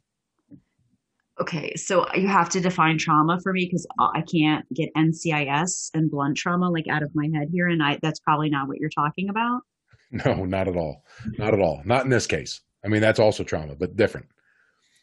Okay, 1.40 1.74
so 1.74 2.06
you 2.14 2.28
have 2.28 2.50
to 2.50 2.60
define 2.60 2.98
trauma 2.98 3.38
for 3.42 3.52
me 3.52 3.64
because 3.64 3.86
I 3.98 4.22
can't 4.22 4.66
get 4.74 4.90
NCIS 4.94 5.90
and 5.94 6.10
blunt 6.10 6.36
trauma 6.36 6.68
like 6.68 6.86
out 6.88 7.02
of 7.02 7.10
my 7.14 7.28
head 7.34 7.48
here, 7.50 7.66
and 7.66 7.82
I 7.82 7.98
that's 8.02 8.20
probably 8.20 8.50
not 8.50 8.68
what 8.68 8.78
you're 8.78 8.90
talking 8.90 9.28
about. 9.28 9.62
No, 10.12 10.44
not 10.44 10.66
at 10.66 10.76
all. 10.76 11.04
Not 11.38 11.54
at 11.54 11.60
all. 11.60 11.82
Not 11.84 12.02
in 12.02 12.10
this 12.10 12.26
case. 12.26 12.62
I 12.84 12.88
mean, 12.88 13.00
that's 13.00 13.20
also 13.20 13.44
trauma, 13.44 13.76
but 13.76 13.94
different. 13.94 14.26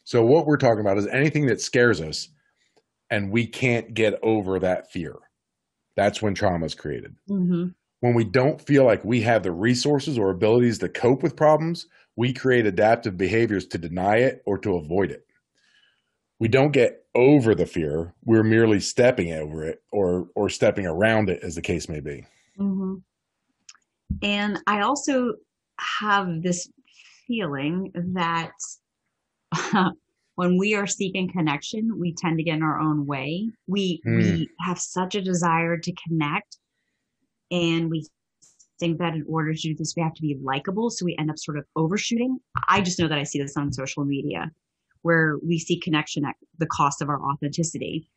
So, 0.04 0.22
what 0.22 0.44
we're 0.44 0.58
talking 0.58 0.80
about 0.80 0.98
is 0.98 1.06
anything 1.06 1.46
that 1.46 1.62
scares 1.62 2.02
us 2.02 2.28
and 3.10 3.30
we 3.30 3.46
can't 3.46 3.94
get 3.94 4.18
over 4.22 4.58
that 4.58 4.90
fear. 4.90 5.16
That's 5.96 6.22
when 6.22 6.34
trauma 6.34 6.66
is 6.66 6.74
created. 6.74 7.16
Mm-hmm. 7.28 7.68
When 8.00 8.14
we 8.14 8.24
don't 8.24 8.60
feel 8.60 8.84
like 8.84 9.04
we 9.04 9.22
have 9.22 9.42
the 9.42 9.52
resources 9.52 10.18
or 10.18 10.30
abilities 10.30 10.78
to 10.78 10.88
cope 10.88 11.22
with 11.22 11.34
problems, 11.34 11.86
we 12.16 12.32
create 12.32 12.66
adaptive 12.66 13.16
behaviors 13.16 13.66
to 13.68 13.78
deny 13.78 14.18
it 14.18 14.42
or 14.46 14.58
to 14.58 14.76
avoid 14.76 15.10
it. 15.10 15.24
We 16.40 16.48
don't 16.48 16.72
get 16.72 17.04
over 17.14 17.54
the 17.54 17.66
fear, 17.66 18.14
we're 18.24 18.44
merely 18.44 18.78
stepping 18.78 19.32
over 19.32 19.64
it 19.64 19.82
or, 19.90 20.28
or 20.36 20.48
stepping 20.48 20.86
around 20.86 21.30
it, 21.30 21.40
as 21.42 21.56
the 21.56 21.62
case 21.62 21.88
may 21.88 22.00
be. 22.00 22.24
Mm-hmm. 22.58 22.94
And 24.22 24.60
I 24.66 24.80
also 24.82 25.34
have 25.78 26.42
this 26.42 26.70
feeling 27.26 27.92
that 27.94 28.52
when 30.34 30.56
we 30.56 30.74
are 30.74 30.86
seeking 30.86 31.28
connection, 31.28 31.98
we 31.98 32.14
tend 32.14 32.38
to 32.38 32.44
get 32.44 32.56
in 32.56 32.62
our 32.62 32.78
own 32.78 33.06
way. 33.06 33.50
We 33.66 34.00
mm. 34.06 34.16
we 34.18 34.48
have 34.60 34.78
such 34.78 35.14
a 35.14 35.22
desire 35.22 35.76
to 35.76 35.92
connect, 36.06 36.58
and 37.50 37.90
we 37.90 38.06
think 38.78 38.98
that 38.98 39.14
in 39.14 39.24
order 39.28 39.52
to 39.52 39.60
do 39.60 39.74
this, 39.74 39.94
we 39.96 40.02
have 40.02 40.14
to 40.14 40.22
be 40.22 40.38
likable. 40.42 40.90
So 40.90 41.04
we 41.04 41.16
end 41.18 41.30
up 41.30 41.38
sort 41.38 41.58
of 41.58 41.64
overshooting. 41.76 42.38
I 42.68 42.80
just 42.80 42.98
know 42.98 43.08
that 43.08 43.18
I 43.18 43.24
see 43.24 43.40
this 43.40 43.56
on 43.56 43.72
social 43.72 44.04
media, 44.04 44.50
where 45.02 45.36
we 45.46 45.58
see 45.58 45.78
connection 45.78 46.24
at 46.24 46.36
the 46.58 46.66
cost 46.66 47.02
of 47.02 47.08
our 47.08 47.20
authenticity. 47.22 48.08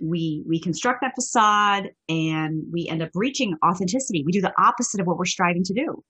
We 0.00 0.44
we 0.46 0.60
construct 0.60 1.00
that 1.00 1.14
facade, 1.14 1.90
and 2.08 2.64
we 2.70 2.86
end 2.88 3.02
up 3.02 3.10
reaching 3.14 3.56
authenticity. 3.64 4.22
We 4.24 4.32
do 4.32 4.42
the 4.42 4.52
opposite 4.58 5.00
of 5.00 5.06
what 5.06 5.16
we're 5.16 5.24
striving 5.24 5.64
to 5.64 5.74
do. 5.74 6.04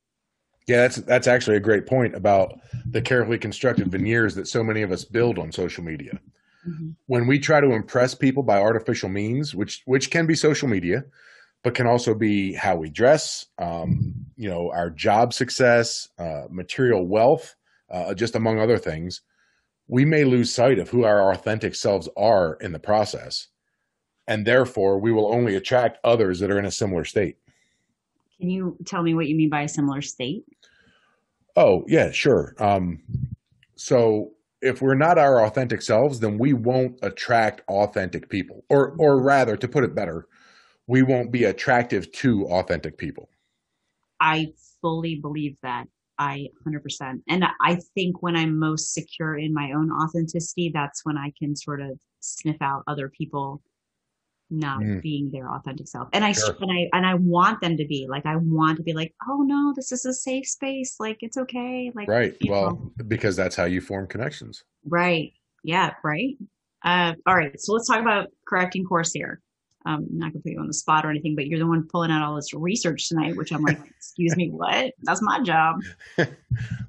Yeah, 0.67 0.79
that's 0.79 0.97
that's 0.97 1.29
actually 1.29 1.57
a 1.57 1.61
great 1.61 1.87
point 1.87 2.15
about 2.17 2.59
the 2.91 3.01
carefully 3.01 3.39
constructed 3.39 3.91
veneers 3.91 4.35
that 4.35 4.49
so 4.49 4.65
many 4.65 4.83
of 4.83 4.91
us 4.91 5.05
build 5.05 5.39
on 5.39 5.53
social 5.53 5.85
media. 5.85 6.19
Mm-hmm. 6.69 6.91
When 7.07 7.29
we 7.29 7.39
try 7.39 7.61
to 7.61 7.73
impress 7.73 8.15
people 8.15 8.43
by 8.43 8.59
artificial 8.59 9.09
means, 9.09 9.55
which 9.55 9.83
which 9.85 10.11
can 10.11 10.27
be 10.27 10.35
social 10.35 10.67
media, 10.69 11.05
but 11.63 11.75
can 11.75 11.87
also 11.87 12.15
be 12.15 12.53
how 12.53 12.77
we 12.77 12.91
dress, 12.91 13.47
um, 13.59 14.15
you 14.37 14.49
know, 14.49 14.71
our 14.73 14.91
job 14.91 15.33
success, 15.33 16.09
uh, 16.19 16.43
material 16.51 17.07
wealth, 17.07 17.55
uh, 17.91 18.15
just 18.15 18.35
among 18.35 18.59
other 18.59 18.79
things, 18.79 19.23
we 19.89 20.05
may 20.05 20.25
lose 20.25 20.53
sight 20.53 20.79
of 20.79 20.89
who 20.89 21.05
our 21.05 21.33
authentic 21.33 21.75
selves 21.75 22.09
are 22.17 22.55
in 22.61 22.73
the 22.73 22.79
process, 22.79 23.49
and 24.27 24.47
therefore 24.47 24.99
we 24.99 25.13
will 25.13 25.33
only 25.33 25.57
attract 25.57 25.99
others 26.05 26.41
that 26.41 26.51
are 26.51 26.59
in 26.59 26.67
a 26.67 26.71
similar 26.71 27.05
state. 27.05 27.37
Can 28.41 28.51
you 28.51 28.77
tell 28.85 29.03
me 29.03 29.15
what 29.15 29.29
you 29.29 29.37
mean 29.37 29.49
by 29.49 29.63
a 29.63 29.69
similar 29.69 30.03
state? 30.03 30.45
Oh, 31.57 31.85
yeah, 31.89 32.11
sure. 32.11 32.55
Um, 32.59 33.03
so 33.77 34.33
if 34.61 34.83
we're 34.83 34.95
not 34.95 35.19
our 35.19 35.45
authentic 35.45 35.81
selves, 35.81 36.21
then 36.21 36.39
we 36.39 36.53
won't 36.53 36.99
attract 37.03 37.63
authentic 37.69 38.29
people. 38.29 38.65
Or 38.69 38.95
or 38.99 39.23
rather, 39.23 39.57
to 39.57 39.69
put 39.69 39.85
it 39.85 39.95
better, 39.95 40.27
we 40.87 41.03
won't 41.03 41.31
be 41.31 41.45
attractive 41.45 42.11
to 42.13 42.47
authentic 42.47 42.99
people. 42.99 43.29
I 44.21 44.53
fully 44.81 45.17
believe 45.17 45.57
that. 45.63 45.87
I 46.19 46.49
100%. 46.67 47.23
And 47.29 47.45
I 47.61 47.79
think 47.95 48.23
when 48.23 48.37
I'm 48.37 48.59
most 48.59 48.95
secure 48.95 49.37
in 49.37 49.53
my 49.53 49.73
own 49.73 49.91
authenticity, 49.91 50.71
that's 50.73 51.05
when 51.05 51.19
I 51.19 51.33
can 51.39 51.55
sort 51.55 51.81
of 51.81 51.99
sniff 52.21 52.57
out 52.61 52.83
other 52.87 53.09
people 53.09 53.63
not 54.51 54.81
mm. 54.81 55.03
being 55.03 55.31
their 55.31 55.51
authentic 55.51 55.89
self. 55.89 56.09
And 56.13 56.25
I 56.25 56.33
sure. 56.33 56.57
and 56.61 56.71
I 56.71 56.89
and 56.97 57.07
I 57.07 57.15
want 57.15 57.61
them 57.61 57.77
to 57.77 57.87
be 57.87 58.07
like 58.09 58.27
I 58.27 58.37
want 58.37 58.77
to 58.77 58.83
be 58.83 58.93
like, 58.93 59.15
"Oh 59.29 59.43
no, 59.43 59.73
this 59.75 59.93
is 59.93 60.05
a 60.05 60.15
safe 60.15 60.47
space. 60.47 60.97
Like 61.01 61.19
it's 61.21 61.37
okay." 61.37 61.91
Like 61.95 62.09
Right. 62.09 62.37
Well, 62.49 62.93
know. 62.97 63.05
because 63.09 63.37
that's 63.37 63.57
how 63.57 63.65
you 63.65 63.81
form 63.81 64.07
connections. 64.07 64.65
Right. 64.85 65.33
Yeah, 65.65 65.95
right. 66.05 66.37
Uh, 66.85 67.15
all 67.27 67.35
right. 67.35 67.61
So 67.61 67.73
let's 67.73 67.89
talk 67.89 68.01
about 68.01 68.29
correcting 68.49 68.85
course 68.85 69.13
here. 69.13 69.41
Um, 69.87 70.07
I'm 70.11 70.19
not 70.19 70.33
gonna 70.33 70.43
put 70.43 70.53
you 70.53 70.61
on 70.61 70.67
the 70.67 70.75
spot 70.75 71.07
or 71.07 71.11
anything, 71.11 71.37
but 71.37 71.47
you're 71.47 71.61
the 71.61 71.67
one 71.67 71.87
pulling 71.91 72.11
out 72.11 72.23
all 72.23 72.35
this 72.35 72.53
research 72.53 73.09
tonight, 73.09 73.37
which 73.37 73.53
I'm 73.53 73.63
like, 73.63 73.79
excuse 73.97 74.37
me, 74.37 74.51
what? 74.51 74.93
That's 75.03 75.23
my 75.23 75.41
job. 75.43 75.77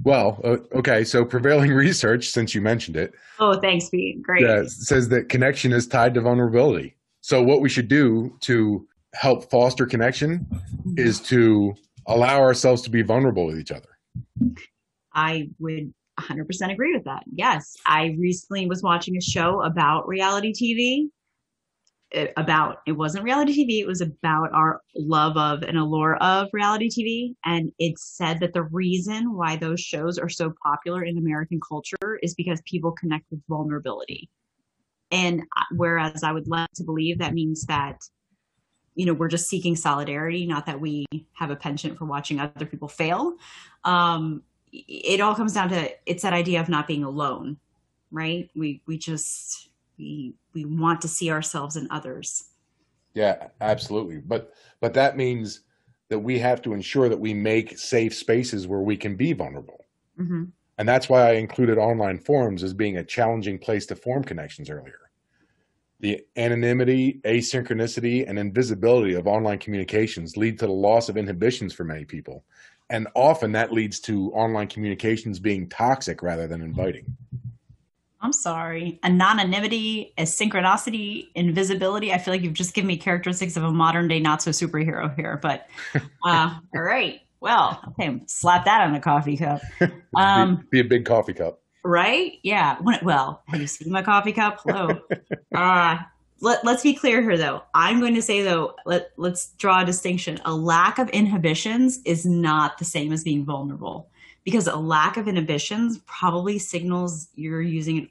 well, 0.03 0.41
okay. 0.43 1.03
So 1.03 1.23
prevailing 1.23 1.71
research, 1.71 2.29
since 2.29 2.55
you 2.55 2.61
mentioned 2.61 2.97
it. 2.97 3.13
Oh, 3.39 3.59
thanks, 3.59 3.89
Pete. 3.89 4.21
Great. 4.21 4.41
Yeah, 4.41 4.63
says 4.67 5.09
that 5.09 5.29
connection 5.29 5.71
is 5.71 5.87
tied 5.87 6.15
to 6.15 6.21
vulnerability. 6.21 6.95
So 7.21 7.43
what 7.43 7.61
we 7.61 7.69
should 7.69 7.87
do 7.87 8.35
to 8.41 8.87
help 9.13 9.49
foster 9.49 9.85
connection 9.85 10.47
mm-hmm. 10.51 10.93
is 10.97 11.19
to 11.21 11.75
allow 12.07 12.39
ourselves 12.39 12.81
to 12.83 12.89
be 12.89 13.03
vulnerable 13.03 13.45
with 13.45 13.59
each 13.59 13.71
other. 13.71 13.89
I 15.13 15.49
would 15.59 15.93
100% 16.19 16.71
agree 16.71 16.93
with 16.93 17.03
that. 17.05 17.23
Yes. 17.31 17.75
I 17.85 18.15
recently 18.19 18.67
was 18.67 18.81
watching 18.81 19.17
a 19.17 19.21
show 19.21 19.61
about 19.61 20.07
reality 20.07 20.53
TV. 20.53 21.09
It, 22.11 22.31
about 22.37 22.77
it 22.87 22.93
wasn't 22.93 23.25
reality 23.25 23.53
TV, 23.53 23.81
it 23.81 23.85
was 23.87 23.99
about 23.99 24.53
our 24.53 24.81
love 24.95 25.35
of 25.35 25.63
and 25.63 25.77
allure 25.77 26.15
of 26.17 26.47
reality 26.53 26.89
TV. 26.89 27.35
And 27.43 27.71
it 27.79 27.99
said 27.99 28.39
that 28.39 28.53
the 28.53 28.63
reason 28.63 29.35
why 29.35 29.57
those 29.57 29.81
shows 29.81 30.17
are 30.17 30.29
so 30.29 30.53
popular 30.63 31.03
in 31.03 31.17
American 31.17 31.59
culture 31.59 32.17
is 32.23 32.33
because 32.33 32.61
people 32.65 32.93
connect 32.93 33.25
with 33.29 33.41
vulnerability. 33.49 34.29
And 35.11 35.43
whereas 35.75 36.23
I 36.23 36.31
would 36.31 36.47
love 36.47 36.67
to 36.75 36.83
believe 36.83 37.19
that 37.19 37.33
means 37.33 37.65
that, 37.65 37.97
you 38.95 39.05
know, 39.05 39.13
we're 39.13 39.27
just 39.27 39.49
seeking 39.49 39.75
solidarity, 39.75 40.45
not 40.45 40.65
that 40.65 40.79
we 40.79 41.05
have 41.33 41.51
a 41.51 41.55
penchant 41.55 41.97
for 41.97 42.05
watching 42.05 42.39
other 42.39 42.65
people 42.65 42.87
fail. 42.87 43.33
Um, 43.83 44.43
it 44.71 45.21
all 45.21 45.35
comes 45.35 45.53
down 45.53 45.69
to 45.69 45.89
it's 46.05 46.23
that 46.23 46.33
idea 46.33 46.59
of 46.59 46.69
not 46.69 46.87
being 46.87 47.03
alone, 47.03 47.57
right? 48.11 48.49
We 48.55 48.81
we 48.85 48.97
just 48.97 49.69
we 49.97 50.35
we 50.53 50.65
want 50.65 51.01
to 51.01 51.07
see 51.07 51.31
ourselves 51.31 51.75
in 51.75 51.87
others. 51.91 52.49
Yeah, 53.13 53.47
absolutely. 53.61 54.19
But 54.19 54.53
but 54.79 54.93
that 54.93 55.17
means 55.17 55.61
that 56.09 56.19
we 56.19 56.39
have 56.39 56.61
to 56.61 56.73
ensure 56.73 57.09
that 57.09 57.19
we 57.19 57.33
make 57.33 57.77
safe 57.77 58.13
spaces 58.15 58.67
where 58.67 58.81
we 58.81 58.95
can 58.95 59.15
be 59.15 59.33
vulnerable. 59.33 59.85
Mm-hmm. 60.19 60.45
And 60.77 60.87
that's 60.87 61.09
why 61.09 61.29
I 61.29 61.33
included 61.33 61.77
online 61.77 62.19
forums 62.19 62.63
as 62.63 62.73
being 62.73 62.97
a 62.97 63.03
challenging 63.03 63.57
place 63.57 63.85
to 63.87 63.95
form 63.95 64.23
connections 64.23 64.69
earlier. 64.69 64.99
The 65.99 66.23
anonymity, 66.37 67.19
asynchronicity, 67.25 68.23
and 68.27 68.37
invisibility 68.37 69.15
of 69.15 69.25
online 69.25 69.57
communications 69.57 70.37
lead 70.37 70.59
to 70.59 70.67
the 70.67 70.71
loss 70.71 71.09
of 71.09 71.17
inhibitions 71.17 71.73
for 71.73 71.83
many 71.83 72.05
people. 72.05 72.45
And 72.91 73.07
often 73.15 73.51
that 73.53 73.73
leads 73.73 73.99
to 74.01 74.31
online 74.33 74.67
communications 74.67 75.39
being 75.39 75.67
toxic 75.67 76.21
rather 76.21 76.47
than 76.47 76.61
inviting. 76.61 77.17
I'm 78.21 78.33
sorry. 78.33 78.99
Anonymity, 79.03 80.13
asynchronicity, 80.17 81.27
invisibility. 81.35 82.11
I 82.11 82.17
feel 82.17 82.33
like 82.33 82.41
you've 82.41 82.53
just 82.53 82.73
given 82.73 82.87
me 82.87 82.97
characteristics 82.97 83.55
of 83.57 83.63
a 83.63 83.71
modern 83.71 84.07
day 84.07 84.19
not 84.19 84.41
so 84.41 84.51
superhero 84.51 85.15
here. 85.15 85.39
But 85.41 85.67
uh, 86.25 86.59
all 86.75 86.81
right. 86.81 87.21
Well, 87.39 87.79
okay, 87.89 88.19
slap 88.25 88.65
that 88.65 88.81
on 88.81 88.95
a 88.95 88.99
coffee 88.99 89.37
cup. 89.37 89.61
Um, 90.15 90.55
be, 90.55 90.63
be, 90.71 90.79
a 90.79 90.83
big 90.83 91.05
coffee 91.05 91.33
cup. 91.33 91.61
Right? 91.83 92.39
Yeah. 92.41 92.77
When, 92.81 92.97
well, 93.03 93.43
have 93.45 93.61
you 93.61 93.67
seen 93.67 93.91
my 93.91 94.01
coffee 94.01 94.31
cup? 94.31 94.61
Hello. 94.65 94.99
uh, 95.55 95.97
let, 96.41 96.65
let's 96.65 96.81
be 96.81 96.95
clear 96.95 97.21
here, 97.21 97.37
though. 97.37 97.61
I'm 97.75 97.99
going 97.99 98.15
to 98.15 98.21
say, 98.23 98.41
though, 98.41 98.73
let, 98.87 99.11
let's 99.17 99.51
draw 99.59 99.83
a 99.83 99.85
distinction. 99.85 100.39
A 100.45 100.55
lack 100.55 100.97
of 100.97 101.07
inhibitions 101.09 101.99
is 102.03 102.25
not 102.25 102.79
the 102.79 102.85
same 102.85 103.13
as 103.13 103.23
being 103.23 103.45
vulnerable 103.45 104.09
because 104.47 104.65
a 104.65 104.77
lack 104.77 105.17
of 105.17 105.27
inhibitions 105.27 105.97
probably 106.05 106.57
signals 106.57 107.27
you're 107.35 107.61
using 107.61 107.97
an 107.97 108.09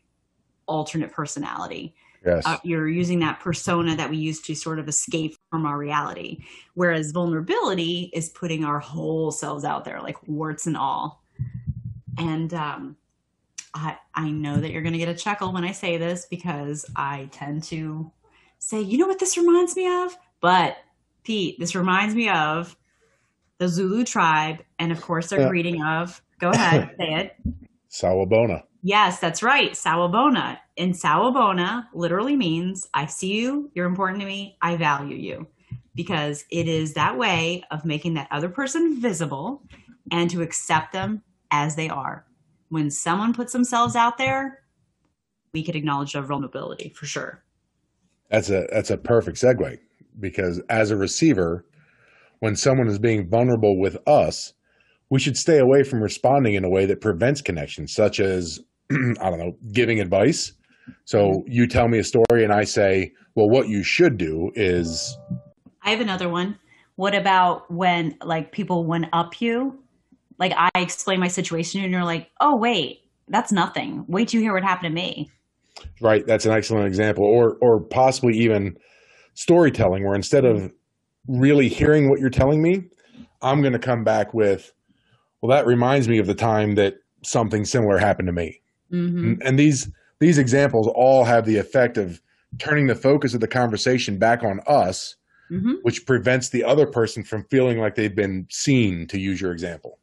alternate 0.66 1.11
personality. 1.11 1.95
Yes. 2.26 2.43
Uh, 2.45 2.59
you're 2.62 2.90
using 2.90 3.21
that 3.21 3.40
persona 3.40 3.97
that 3.97 4.11
we 4.11 4.19
use 4.19 4.43
to 4.43 4.55
sort 4.55 4.78
of 4.78 4.87
escape 4.87 5.35
from 5.49 5.64
our 5.64 5.78
reality. 5.78 6.45
Whereas 6.75 7.12
vulnerability 7.12 8.11
is 8.12 8.28
putting 8.28 8.66
our 8.66 8.78
whole 8.81 9.31
selves 9.31 9.64
out 9.64 9.87
there, 9.87 10.02
like 10.02 10.28
warts 10.28 10.66
and 10.66 10.76
all. 10.76 11.23
And 12.19 12.52
um, 12.52 12.99
I, 13.73 13.97
I 14.14 14.28
know 14.28 14.57
that 14.57 14.73
you're 14.73 14.83
going 14.83 14.93
to 14.93 14.99
get 14.99 15.09
a 15.09 15.14
chuckle 15.14 15.55
when 15.55 15.64
I 15.64 15.73
say 15.73 15.97
this 15.97 16.26
because 16.28 16.85
I 16.95 17.31
tend 17.33 17.62
to 17.64 18.12
say, 18.59 18.83
you 18.83 18.99
know 18.99 19.07
what 19.07 19.21
this 19.21 19.38
reminds 19.38 19.75
me 19.75 19.88
of? 19.88 20.14
But 20.43 20.76
Pete, 21.25 21.59
this 21.59 21.75
reminds 21.75 22.14
me 22.14 22.28
of 22.28 22.76
the 23.57 23.69
Zulu 23.69 24.05
tribe. 24.05 24.62
And 24.78 24.93
of 24.93 25.00
course, 25.00 25.31
they're 25.31 25.49
greeting 25.49 25.83
of, 25.83 26.21
go 26.38 26.50
ahead, 26.50 26.95
say 26.99 27.14
it. 27.14 27.37
Sawubona. 27.90 28.62
Yes, 28.83 29.19
that's 29.19 29.43
right. 29.43 29.73
Sawubona. 29.73 30.59
And 30.76 30.95
Sawubona 30.95 31.87
literally 31.95 32.37
means 32.37 32.88
I 32.95 33.07
see 33.07 33.35
you, 33.35 33.71
you're 33.75 33.87
important 33.87 34.21
to 34.21 34.26
me, 34.26 34.57
I 34.62 34.76
value 34.76 35.16
you. 35.16 35.49
Because 35.95 36.45
it 36.50 36.69
is 36.69 36.95
that 36.95 37.16
way 37.16 37.64
of 37.71 37.85
making 37.85 38.14
that 38.14 38.28
other 38.31 38.50
person 38.50 39.00
visible 39.00 39.62
and 40.12 40.31
to 40.31 40.43
accept 40.43 40.93
them 40.93 41.23
as 41.50 41.75
they 41.75 41.88
are. 41.88 42.26
When 42.69 42.90
someone 42.90 43.33
puts 43.33 43.52
themselves 43.52 43.97
out 43.97 44.19
there, 44.19 44.62
we 45.52 45.62
can 45.62 45.75
acknowledge 45.75 46.12
their 46.12 46.23
vulnerability 46.23 46.90
for 46.90 47.07
sure. 47.07 47.43
That's 48.31 48.50
a 48.50 48.66
that's 48.71 48.90
a 48.90 48.99
perfect 48.99 49.38
segue 49.38 49.78
because 50.19 50.61
as 50.69 50.90
a 50.90 50.97
receiver, 50.97 51.64
when 52.40 52.57
someone 52.57 52.88
is 52.88 52.99
being 52.99 53.28
vulnerable 53.28 53.78
with 53.81 53.97
us, 54.07 54.52
we 55.10 55.20
should 55.20 55.36
stay 55.36 55.58
away 55.58 55.82
from 55.82 56.02
responding 56.02 56.54
in 56.54 56.64
a 56.64 56.68
way 56.68 56.86
that 56.86 57.00
prevents 57.00 57.40
connection, 57.40 57.86
such 57.86 58.20
as, 58.20 58.60
I 58.90 59.30
don't 59.30 59.38
know, 59.38 59.52
giving 59.72 60.00
advice. 60.00 60.52
So 61.04 61.18
mm-hmm. 61.18 61.52
you 61.52 61.66
tell 61.66 61.88
me 61.88 61.98
a 61.98 62.04
story 62.04 62.44
and 62.44 62.52
I 62.52 62.64
say, 62.64 63.12
well, 63.34 63.48
what 63.48 63.68
you 63.68 63.82
should 63.82 64.16
do 64.16 64.50
is. 64.54 65.16
I 65.82 65.90
have 65.90 66.00
another 66.00 66.28
one. 66.28 66.58
What 66.96 67.14
about 67.14 67.70
when 67.70 68.16
like 68.22 68.52
people 68.52 68.86
one 68.86 69.08
up 69.12 69.40
you? 69.40 69.78
Like 70.38 70.52
I 70.56 70.70
explain 70.75 71.20
my 71.20 71.28
situation 71.28 71.82
and 71.82 71.92
you're 71.92 72.04
like, 72.04 72.30
oh, 72.40 72.56
wait, 72.56 73.00
that's 73.28 73.52
nothing. 73.52 74.04
Wait 74.08 74.28
till 74.28 74.40
you 74.40 74.46
hear 74.46 74.54
what 74.54 74.62
happened 74.62 74.90
to 74.90 74.94
me. 74.94 75.30
Right. 76.00 76.26
That's 76.26 76.46
an 76.46 76.52
excellent 76.52 76.86
example. 76.86 77.25
Or, 77.25 77.56
or 77.60 77.80
possibly 77.80 78.34
even 78.38 78.76
storytelling 79.34 80.04
where 80.04 80.14
instead 80.14 80.44
of 80.44 80.72
really 81.28 81.68
hearing 81.68 82.08
what 82.08 82.18
you're 82.18 82.30
telling 82.30 82.62
me, 82.62 82.84
I'm 83.42 83.60
going 83.60 83.75
to 83.75 83.78
come 83.78 84.02
back 84.02 84.32
with, 84.32 84.72
well, 85.40 85.57
that 85.57 85.66
reminds 85.66 86.09
me 86.09 86.19
of 86.19 86.26
the 86.26 86.35
time 86.35 86.75
that 86.76 86.95
something 87.23 87.64
similar 87.64 87.99
happened 87.99 88.26
to 88.28 88.33
me. 88.33 88.61
Mm-hmm. 88.93 89.35
And 89.45 89.59
these 89.59 89.90
these 90.19 90.38
examples 90.38 90.88
all 90.95 91.25
have 91.25 91.45
the 91.45 91.59
effect 91.59 91.99
of 91.99 92.21
turning 92.59 92.87
the 92.87 92.95
focus 92.95 93.35
of 93.35 93.40
the 93.40 93.49
conversation 93.49 94.19
back 94.19 94.43
on 94.43 94.61
us, 94.66 95.16
mm-hmm. 95.50 95.75
which 95.83 96.07
prevents 96.07 96.49
the 96.50 96.64
other 96.64 96.87
person 96.87 97.23
from 97.23 97.45
feeling 97.50 97.78
like 97.78 97.95
they've 97.95 98.14
been 98.14 98.47
seen. 98.50 99.07
To 99.09 99.19
use 99.19 99.40
your 99.40 99.52
example, 99.52 99.99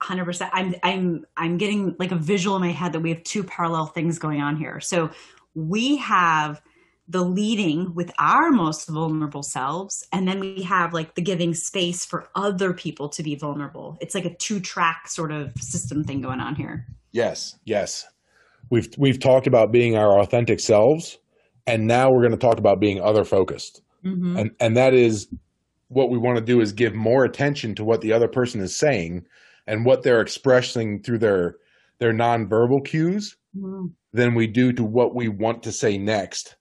hundred 0.00 0.24
percent. 0.24 0.50
I'm 0.52 0.74
I'm 0.82 1.24
I'm 1.36 1.56
getting 1.56 1.94
like 1.98 2.12
a 2.12 2.16
visual 2.16 2.56
in 2.56 2.62
my 2.62 2.72
head 2.72 2.92
that 2.92 3.00
we 3.00 3.10
have 3.10 3.22
two 3.24 3.44
parallel 3.44 3.86
things 3.86 4.18
going 4.18 4.40
on 4.40 4.56
here. 4.56 4.80
So 4.80 5.10
we 5.54 5.96
have 5.96 6.60
the 7.08 7.24
leading 7.24 7.94
with 7.94 8.12
our 8.18 8.50
most 8.50 8.86
vulnerable 8.88 9.42
selves. 9.42 10.06
And 10.12 10.28
then 10.28 10.40
we 10.40 10.62
have 10.62 10.92
like 10.92 11.14
the 11.14 11.22
giving 11.22 11.54
space 11.54 12.04
for 12.04 12.28
other 12.34 12.74
people 12.74 13.08
to 13.10 13.22
be 13.22 13.34
vulnerable. 13.34 13.96
It's 14.00 14.14
like 14.14 14.26
a 14.26 14.34
two 14.34 14.60
track 14.60 15.08
sort 15.08 15.32
of 15.32 15.52
system 15.58 16.04
thing 16.04 16.20
going 16.20 16.40
on 16.40 16.54
here. 16.54 16.86
Yes 17.12 17.56
yes. 17.64 18.04
We've 18.70 18.88
we've 18.98 19.18
talked 19.18 19.46
about 19.46 19.72
being 19.72 19.96
our 19.96 20.20
authentic 20.20 20.60
selves 20.60 21.18
and 21.66 21.86
now 21.86 22.10
we're 22.10 22.20
going 22.20 22.32
to 22.32 22.36
talk 22.36 22.58
about 22.58 22.80
being 22.80 23.00
other 23.00 23.24
focused 23.24 23.82
mm-hmm. 24.04 24.36
and 24.36 24.50
and 24.60 24.76
that 24.76 24.92
is 24.92 25.28
what 25.88 26.10
we 26.10 26.18
want 26.18 26.36
to 26.36 26.44
do 26.44 26.60
is 26.60 26.72
give 26.72 26.94
more 26.94 27.24
attention 27.24 27.74
to 27.74 27.84
what 27.84 28.02
the 28.02 28.12
other 28.12 28.28
person 28.28 28.60
is 28.60 28.76
saying 28.76 29.24
and 29.66 29.86
what 29.86 30.02
they're 30.02 30.20
expressing 30.20 31.02
through 31.02 31.18
their 31.18 31.56
their 31.98 32.12
nonverbal 32.12 32.84
cues 32.84 33.36
mm-hmm. 33.56 33.86
than 34.12 34.34
we 34.34 34.46
do 34.46 34.72
to 34.72 34.84
what 34.84 35.14
we 35.14 35.28
want 35.28 35.62
to 35.62 35.72
say 35.72 35.96
next 35.96 36.56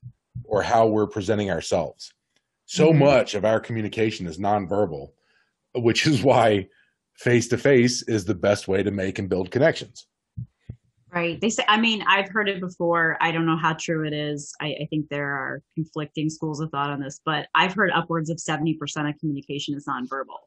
or 0.47 0.63
how 0.63 0.87
we're 0.87 1.07
presenting 1.07 1.51
ourselves. 1.51 2.13
So 2.65 2.89
mm-hmm. 2.89 2.99
much 2.99 3.35
of 3.35 3.45
our 3.45 3.59
communication 3.59 4.27
is 4.27 4.37
nonverbal, 4.37 5.11
which 5.75 6.07
is 6.07 6.23
why 6.23 6.67
face 7.15 7.47
to 7.49 7.57
face 7.57 8.03
is 8.03 8.25
the 8.25 8.35
best 8.35 8.67
way 8.67 8.83
to 8.83 8.91
make 8.91 9.19
and 9.19 9.29
build 9.29 9.51
connections. 9.51 10.07
Right. 11.09 11.39
They 11.39 11.49
say, 11.49 11.63
I 11.67 11.79
mean, 11.79 12.03
I've 12.05 12.29
heard 12.29 12.49
it 12.49 12.59
before. 12.59 13.17
I 13.21 13.31
don't 13.31 13.45
know 13.45 13.57
how 13.57 13.73
true 13.73 14.05
it 14.05 14.13
is. 14.13 14.53
I, 14.61 14.75
I, 14.81 14.87
think 14.89 15.07
there 15.09 15.33
are 15.33 15.61
conflicting 15.73 16.29
schools 16.29 16.59
of 16.59 16.69
thought 16.69 16.89
on 16.89 16.99
this, 16.99 17.21
but 17.23 17.47
I've 17.55 17.73
heard 17.73 17.91
upwards 17.91 18.29
of 18.29 18.37
70% 18.37 18.77
of 19.09 19.17
communication 19.17 19.73
is 19.73 19.85
nonverbal. 19.87 20.37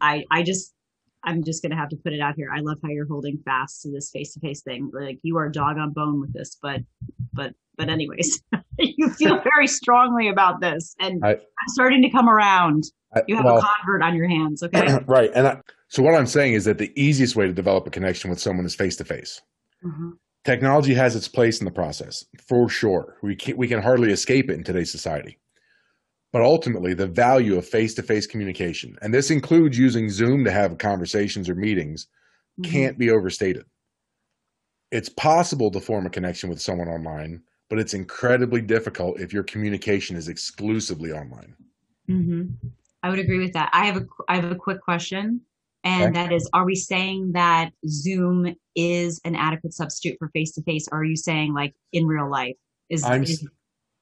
I, 0.00 0.24
I 0.30 0.42
just, 0.42 0.74
I'm 1.24 1.44
just 1.44 1.62
going 1.62 1.70
to 1.70 1.76
have 1.76 1.88
to 1.90 1.96
put 1.96 2.12
it 2.12 2.20
out 2.20 2.34
here. 2.36 2.50
I 2.54 2.60
love 2.60 2.78
how 2.82 2.90
you're 2.90 3.06
holding 3.06 3.38
fast 3.44 3.82
to 3.82 3.90
this 3.90 4.10
face 4.10 4.34
to 4.34 4.40
face 4.40 4.62
thing. 4.62 4.90
Like 4.92 5.18
you 5.22 5.36
are 5.36 5.48
dog 5.48 5.78
on 5.78 5.92
bone 5.92 6.20
with 6.20 6.32
this, 6.32 6.56
but, 6.60 6.80
but 7.32 7.54
but 7.76 7.88
anyways, 7.88 8.42
you 8.78 9.10
feel 9.10 9.40
very 9.54 9.66
strongly 9.66 10.28
about 10.28 10.60
this, 10.60 10.94
and 11.00 11.24
I, 11.24 11.32
am 11.32 11.38
starting 11.68 12.02
to 12.02 12.10
come 12.10 12.28
around. 12.28 12.84
I, 13.14 13.22
you 13.26 13.36
have 13.36 13.44
well, 13.44 13.58
a 13.58 13.60
convert 13.60 14.02
on 14.02 14.14
your 14.14 14.28
hands, 14.28 14.62
okay? 14.62 14.98
right, 15.06 15.30
and 15.34 15.46
I, 15.46 15.60
so 15.88 16.02
what 16.02 16.14
I'm 16.14 16.26
saying 16.26 16.54
is 16.54 16.64
that 16.64 16.78
the 16.78 16.92
easiest 17.00 17.36
way 17.36 17.46
to 17.46 17.52
develop 17.52 17.86
a 17.86 17.90
connection 17.90 18.30
with 18.30 18.40
someone 18.40 18.64
is 18.64 18.74
face 18.74 18.96
to 18.96 19.04
face. 19.04 19.40
Technology 20.44 20.94
has 20.94 21.14
its 21.14 21.28
place 21.28 21.60
in 21.60 21.64
the 21.64 21.70
process, 21.70 22.24
for 22.48 22.68
sure. 22.68 23.16
We 23.22 23.36
can 23.36 23.56
we 23.56 23.68
can 23.68 23.82
hardly 23.82 24.12
escape 24.12 24.50
it 24.50 24.54
in 24.54 24.64
today's 24.64 24.90
society. 24.90 25.38
But 26.32 26.42
ultimately, 26.42 26.94
the 26.94 27.06
value 27.06 27.58
of 27.58 27.66
face 27.66 27.92
to 27.94 28.02
face 28.02 28.26
communication, 28.26 28.96
and 29.02 29.12
this 29.12 29.30
includes 29.30 29.78
using 29.78 30.08
Zoom 30.08 30.44
to 30.44 30.50
have 30.50 30.78
conversations 30.78 31.48
or 31.48 31.54
meetings, 31.54 32.06
mm-hmm. 32.58 32.70
can't 32.70 32.98
be 32.98 33.10
overstated. 33.10 33.66
It's 34.90 35.10
possible 35.10 35.70
to 35.70 35.80
form 35.80 36.06
a 36.06 36.10
connection 36.10 36.48
with 36.48 36.60
someone 36.60 36.88
online, 36.88 37.42
but 37.68 37.78
it's 37.78 37.94
incredibly 37.94 38.62
difficult 38.62 39.20
if 39.20 39.32
your 39.32 39.42
communication 39.42 40.16
is 40.16 40.28
exclusively 40.28 41.12
online. 41.12 41.54
Mm-hmm. 42.08 42.68
I 43.02 43.10
would 43.10 43.18
agree 43.18 43.38
with 43.38 43.52
that. 43.52 43.70
I 43.72 43.86
have 43.86 43.96
a 43.98 44.06
I 44.28 44.36
have 44.36 44.50
a 44.50 44.54
quick 44.54 44.80
question, 44.80 45.40
and 45.84 46.16
okay. 46.16 46.22
that 46.22 46.32
is: 46.32 46.48
Are 46.52 46.64
we 46.64 46.74
saying 46.74 47.32
that 47.32 47.72
Zoom 47.86 48.54
is 48.74 49.20
an 49.24 49.34
adequate 49.34 49.74
substitute 49.74 50.16
for 50.18 50.28
face 50.28 50.52
to 50.52 50.62
face? 50.62 50.88
Or 50.90 51.00
are 51.00 51.04
you 51.04 51.16
saying 51.16 51.52
like 51.52 51.74
in 51.92 52.06
real 52.06 52.30
life? 52.30 52.56
Is 52.88 53.04
I'm 53.04 53.24
is, 53.24 53.46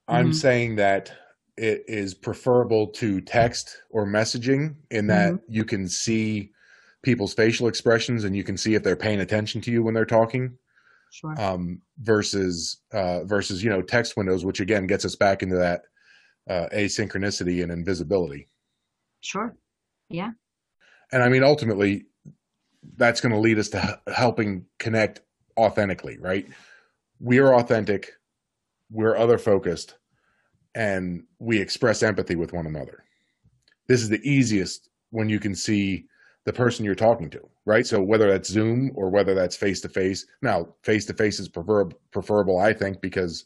I'm 0.06 0.26
mm-hmm. 0.26 0.32
saying 0.32 0.76
that 0.76 1.12
it 1.60 1.84
is 1.86 2.14
preferable 2.14 2.86
to 2.86 3.20
text 3.20 3.76
or 3.90 4.06
messaging 4.06 4.74
in 4.90 5.06
that 5.08 5.34
mm-hmm. 5.34 5.52
you 5.52 5.64
can 5.64 5.86
see 5.86 6.50
people's 7.02 7.34
facial 7.34 7.68
expressions 7.68 8.24
and 8.24 8.34
you 8.34 8.42
can 8.42 8.56
see 8.56 8.74
if 8.74 8.82
they're 8.82 8.96
paying 8.96 9.20
attention 9.20 9.60
to 9.60 9.70
you 9.70 9.82
when 9.82 9.92
they're 9.92 10.06
talking 10.06 10.56
sure. 11.12 11.38
um, 11.38 11.82
versus 11.98 12.78
uh, 12.92 13.24
versus 13.24 13.62
you 13.62 13.68
know 13.68 13.82
text 13.82 14.16
windows, 14.16 14.42
which 14.42 14.60
again 14.60 14.86
gets 14.86 15.04
us 15.04 15.16
back 15.16 15.42
into 15.42 15.56
that 15.56 15.82
uh, 16.48 16.66
asynchronicity 16.72 17.62
and 17.62 17.70
invisibility. 17.70 18.48
Sure. 19.20 19.54
Yeah. 20.08 20.30
And 21.12 21.22
I 21.22 21.28
mean, 21.28 21.42
ultimately, 21.42 22.06
that's 22.96 23.20
going 23.20 23.32
to 23.32 23.38
lead 23.38 23.58
us 23.58 23.68
to 23.70 24.00
helping 24.14 24.64
connect 24.78 25.20
authentically, 25.58 26.16
right? 26.18 26.46
We 27.18 27.38
are 27.38 27.54
authentic, 27.54 28.12
we're 28.90 29.16
other 29.16 29.36
focused, 29.36 29.96
and 30.74 31.24
we 31.38 31.60
express 31.60 32.02
empathy 32.02 32.36
with 32.36 32.52
one 32.52 32.66
another. 32.66 33.04
This 33.88 34.02
is 34.02 34.08
the 34.08 34.20
easiest 34.28 34.88
when 35.10 35.28
you 35.28 35.40
can 35.40 35.54
see 35.54 36.06
the 36.44 36.52
person 36.52 36.84
you're 36.84 36.94
talking 36.94 37.28
to, 37.30 37.40
right? 37.66 37.86
So 37.86 38.00
whether 38.00 38.30
that's 38.30 38.48
Zoom 38.48 38.92
or 38.94 39.10
whether 39.10 39.34
that's 39.34 39.56
face 39.56 39.80
to 39.82 39.88
face. 39.88 40.26
Now, 40.42 40.68
face 40.82 41.04
to 41.06 41.14
face 41.14 41.38
is 41.38 41.48
prefer- 41.48 41.90
preferable, 42.12 42.58
I 42.58 42.72
think, 42.72 43.00
because 43.00 43.44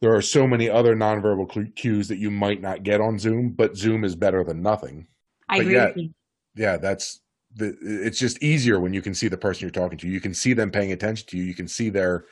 there 0.00 0.14
are 0.14 0.22
so 0.22 0.46
many 0.46 0.68
other 0.68 0.96
nonverbal 0.96 1.74
cues 1.76 2.08
that 2.08 2.18
you 2.18 2.30
might 2.30 2.60
not 2.60 2.82
get 2.82 3.00
on 3.00 3.18
Zoom, 3.18 3.50
but 3.50 3.76
Zoom 3.76 4.04
is 4.04 4.16
better 4.16 4.42
than 4.42 4.62
nothing. 4.62 5.06
I 5.48 5.58
but 5.58 5.66
agree 5.66 6.02
you. 6.02 6.10
Yeah, 6.54 6.78
that's 6.78 7.20
the. 7.54 7.76
It's 7.82 8.18
just 8.18 8.42
easier 8.42 8.80
when 8.80 8.94
you 8.94 9.02
can 9.02 9.14
see 9.14 9.28
the 9.28 9.36
person 9.36 9.62
you're 9.62 9.70
talking 9.70 9.98
to. 9.98 10.08
You 10.08 10.20
can 10.20 10.34
see 10.34 10.54
them 10.54 10.70
paying 10.70 10.92
attention 10.92 11.26
to 11.28 11.36
you. 11.36 11.44
You 11.44 11.54
can 11.54 11.68
see 11.68 11.90
their 11.90 12.24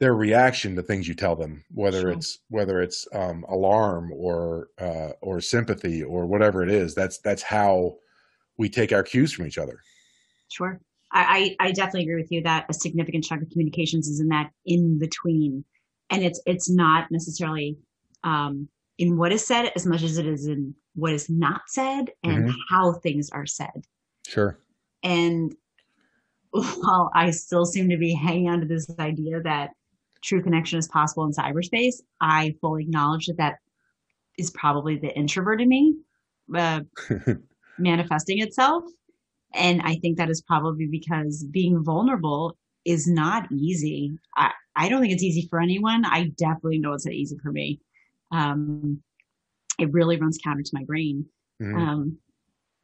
their 0.00 0.14
reaction 0.14 0.76
to 0.76 0.82
things 0.82 1.08
you 1.08 1.14
tell 1.14 1.34
them, 1.34 1.64
whether 1.74 2.02
sure. 2.02 2.10
it's 2.10 2.38
whether 2.48 2.80
it's 2.80 3.06
um, 3.12 3.44
alarm 3.48 4.12
or 4.14 4.68
uh, 4.80 5.10
or 5.20 5.40
sympathy 5.40 6.02
or 6.02 6.26
whatever 6.26 6.62
it 6.62 6.70
is. 6.70 6.94
That's 6.94 7.18
that's 7.18 7.42
how 7.42 7.96
we 8.56 8.68
take 8.68 8.92
our 8.92 9.02
cues 9.02 9.32
from 9.32 9.46
each 9.46 9.58
other. 9.58 9.80
Sure. 10.48 10.80
I, 11.10 11.56
I 11.58 11.72
definitely 11.72 12.02
agree 12.02 12.20
with 12.20 12.30
you 12.30 12.42
that 12.42 12.66
a 12.68 12.74
significant 12.74 13.24
chunk 13.24 13.42
of 13.42 13.50
communications 13.50 14.08
is 14.08 14.20
in 14.20 14.28
that 14.28 14.50
in 14.66 14.98
between. 14.98 15.64
And 16.10 16.22
it's 16.22 16.40
it's 16.46 16.70
not 16.70 17.10
necessarily 17.10 17.78
um, 18.24 18.68
in 18.98 19.16
what 19.16 19.32
is 19.32 19.46
said 19.46 19.70
as 19.74 19.86
much 19.86 20.02
as 20.02 20.18
it 20.18 20.26
is 20.26 20.46
in 20.46 20.74
what 20.94 21.12
is 21.12 21.30
not 21.30 21.62
said 21.68 22.10
and 22.24 22.48
mm-hmm. 22.48 22.56
how 22.70 22.92
things 22.94 23.30
are 23.30 23.46
said. 23.46 23.86
Sure. 24.26 24.58
And 25.02 25.54
while 26.50 27.10
I 27.14 27.30
still 27.30 27.64
seem 27.64 27.88
to 27.90 27.96
be 27.96 28.12
hanging 28.14 28.48
on 28.48 28.60
to 28.60 28.66
this 28.66 28.90
idea 28.98 29.40
that 29.42 29.70
true 30.22 30.42
connection 30.42 30.78
is 30.78 30.88
possible 30.88 31.24
in 31.24 31.32
cyberspace, 31.32 31.96
I 32.20 32.54
fully 32.60 32.84
acknowledge 32.84 33.26
that 33.26 33.36
that 33.38 33.56
is 34.36 34.50
probably 34.50 34.96
the 34.96 35.16
introvert 35.16 35.60
in 35.60 35.68
me. 35.68 35.96
Uh, 36.54 36.80
manifesting 37.78 38.40
itself. 38.40 38.84
And 39.54 39.80
I 39.82 39.96
think 39.96 40.18
that 40.18 40.30
is 40.30 40.42
probably 40.42 40.86
because 40.86 41.44
being 41.50 41.82
vulnerable 41.82 42.56
is 42.84 43.06
not 43.06 43.50
easy. 43.52 44.12
I, 44.36 44.52
I 44.76 44.88
don't 44.88 45.00
think 45.00 45.12
it's 45.12 45.22
easy 45.22 45.46
for 45.48 45.60
anyone. 45.60 46.04
I 46.04 46.30
definitely 46.36 46.78
know 46.78 46.92
it's 46.92 47.06
not 47.06 47.14
easy 47.14 47.38
for 47.42 47.52
me. 47.52 47.80
Um, 48.30 49.02
it 49.78 49.92
really 49.92 50.18
runs 50.18 50.38
counter 50.42 50.62
to 50.62 50.70
my 50.72 50.84
brain. 50.84 51.24
Mm-hmm. 51.62 51.78
Um, 51.78 52.18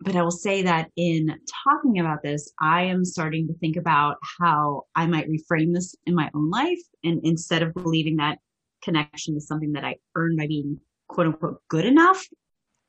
but 0.01 0.17
I 0.17 0.23
will 0.23 0.31
say 0.31 0.63
that 0.63 0.91
in 0.97 1.35
talking 1.65 1.99
about 1.99 2.23
this, 2.23 2.53
I 2.61 2.83
am 2.83 3.05
starting 3.05 3.47
to 3.49 3.55
think 3.55 3.77
about 3.77 4.17
how 4.41 4.83
I 4.95 5.07
might 5.07 5.29
reframe 5.29 5.73
this 5.73 5.95
in 6.07 6.15
my 6.15 6.31
own 6.35 6.51
life. 6.51 6.81
And 7.05 7.21
instead 7.25 7.63
of 7.63 7.75
believing 7.75 8.17
that 8.17 8.39
connection 8.83 9.37
is 9.37 9.47
something 9.47 9.73
that 9.73 9.85
I 9.85 9.97
earn 10.15 10.37
by 10.37 10.47
being 10.47 10.81
quote 11.09 11.29
unquote 11.29 11.63
good 11.69 11.87
enough, 11.87 12.27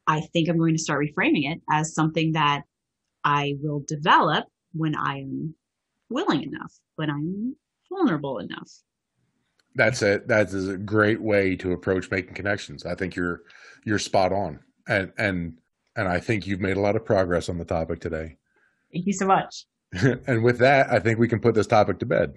I 0.07 0.21
think 0.21 0.49
I'm 0.49 0.57
going 0.57 0.75
to 0.75 0.81
start 0.81 1.05
reframing 1.05 1.51
it 1.51 1.61
as 1.71 1.93
something 1.93 2.33
that 2.33 2.63
I 3.23 3.55
will 3.61 3.83
develop 3.87 4.45
when 4.73 4.95
I 4.95 5.19
am 5.19 5.55
willing 6.09 6.43
enough, 6.43 6.73
when 6.95 7.09
I'm 7.09 7.55
vulnerable 7.89 8.39
enough. 8.39 8.71
That's 9.75 10.01
it. 10.01 10.27
That 10.27 10.47
is 10.47 10.69
a 10.69 10.77
great 10.77 11.21
way 11.21 11.55
to 11.57 11.73
approach 11.73 12.09
making 12.09 12.33
connections. 12.33 12.85
I 12.85 12.95
think 12.95 13.15
you're 13.15 13.41
you're 13.83 13.99
spot 13.99 14.31
on, 14.31 14.59
and 14.87 15.11
and 15.17 15.57
and 15.95 16.07
I 16.07 16.19
think 16.19 16.45
you've 16.45 16.61
made 16.61 16.77
a 16.77 16.81
lot 16.81 16.95
of 16.95 17.05
progress 17.05 17.49
on 17.49 17.57
the 17.57 17.65
topic 17.65 17.99
today. 17.99 18.37
Thank 18.93 19.05
you 19.07 19.13
so 19.13 19.25
much. 19.25 19.65
and 20.27 20.43
with 20.43 20.57
that, 20.59 20.91
I 20.91 20.99
think 20.99 21.19
we 21.19 21.27
can 21.27 21.39
put 21.39 21.55
this 21.55 21.67
topic 21.67 21.99
to 21.99 22.05
bed. 22.05 22.33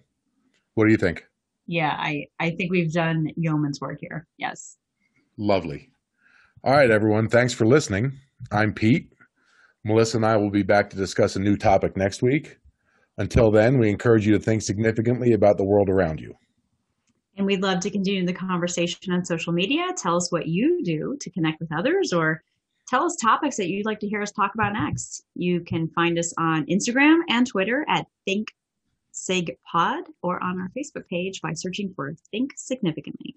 What 0.74 0.84
do 0.84 0.90
you 0.90 0.96
think? 0.96 1.24
Yeah, 1.66 1.94
I, 1.98 2.26
I 2.38 2.50
think 2.50 2.70
we've 2.70 2.92
done 2.92 3.28
yeoman's 3.36 3.80
work 3.80 3.98
here. 4.00 4.26
Yes. 4.38 4.76
Lovely. 5.36 5.90
All 6.64 6.72
right, 6.72 6.90
everyone. 6.90 7.28
Thanks 7.28 7.52
for 7.52 7.66
listening. 7.66 8.12
I'm 8.50 8.72
Pete. 8.72 9.12
Melissa 9.84 10.18
and 10.18 10.26
I 10.26 10.36
will 10.36 10.50
be 10.50 10.62
back 10.62 10.90
to 10.90 10.96
discuss 10.96 11.36
a 11.36 11.40
new 11.40 11.56
topic 11.56 11.96
next 11.96 12.22
week. 12.22 12.58
Until 13.18 13.50
then, 13.50 13.78
we 13.78 13.90
encourage 13.90 14.26
you 14.26 14.32
to 14.32 14.38
think 14.38 14.62
significantly 14.62 15.32
about 15.32 15.56
the 15.56 15.64
world 15.64 15.88
around 15.88 16.20
you. 16.20 16.34
And 17.36 17.46
we'd 17.46 17.62
love 17.62 17.80
to 17.80 17.90
continue 17.90 18.26
the 18.26 18.32
conversation 18.32 19.12
on 19.12 19.24
social 19.24 19.52
media. 19.52 19.88
Tell 19.96 20.16
us 20.16 20.32
what 20.32 20.46
you 20.46 20.82
do 20.82 21.16
to 21.20 21.30
connect 21.30 21.60
with 21.60 21.72
others 21.72 22.12
or 22.12 22.42
tell 22.88 23.04
us 23.04 23.16
topics 23.16 23.56
that 23.56 23.68
you'd 23.68 23.86
like 23.86 24.00
to 24.00 24.08
hear 24.08 24.22
us 24.22 24.32
talk 24.32 24.54
about 24.54 24.72
next. 24.72 25.24
You 25.34 25.60
can 25.60 25.88
find 25.88 26.18
us 26.18 26.32
on 26.38 26.66
Instagram 26.66 27.20
and 27.28 27.46
Twitter 27.46 27.84
at 27.88 28.06
Think 28.24 28.48
Sig 29.12 29.56
Pod 29.70 30.04
or 30.22 30.42
on 30.42 30.60
our 30.60 30.70
Facebook 30.76 31.06
page 31.08 31.40
by 31.42 31.52
searching 31.52 31.92
for 31.94 32.14
Think 32.30 32.52
Significantly. 32.56 33.36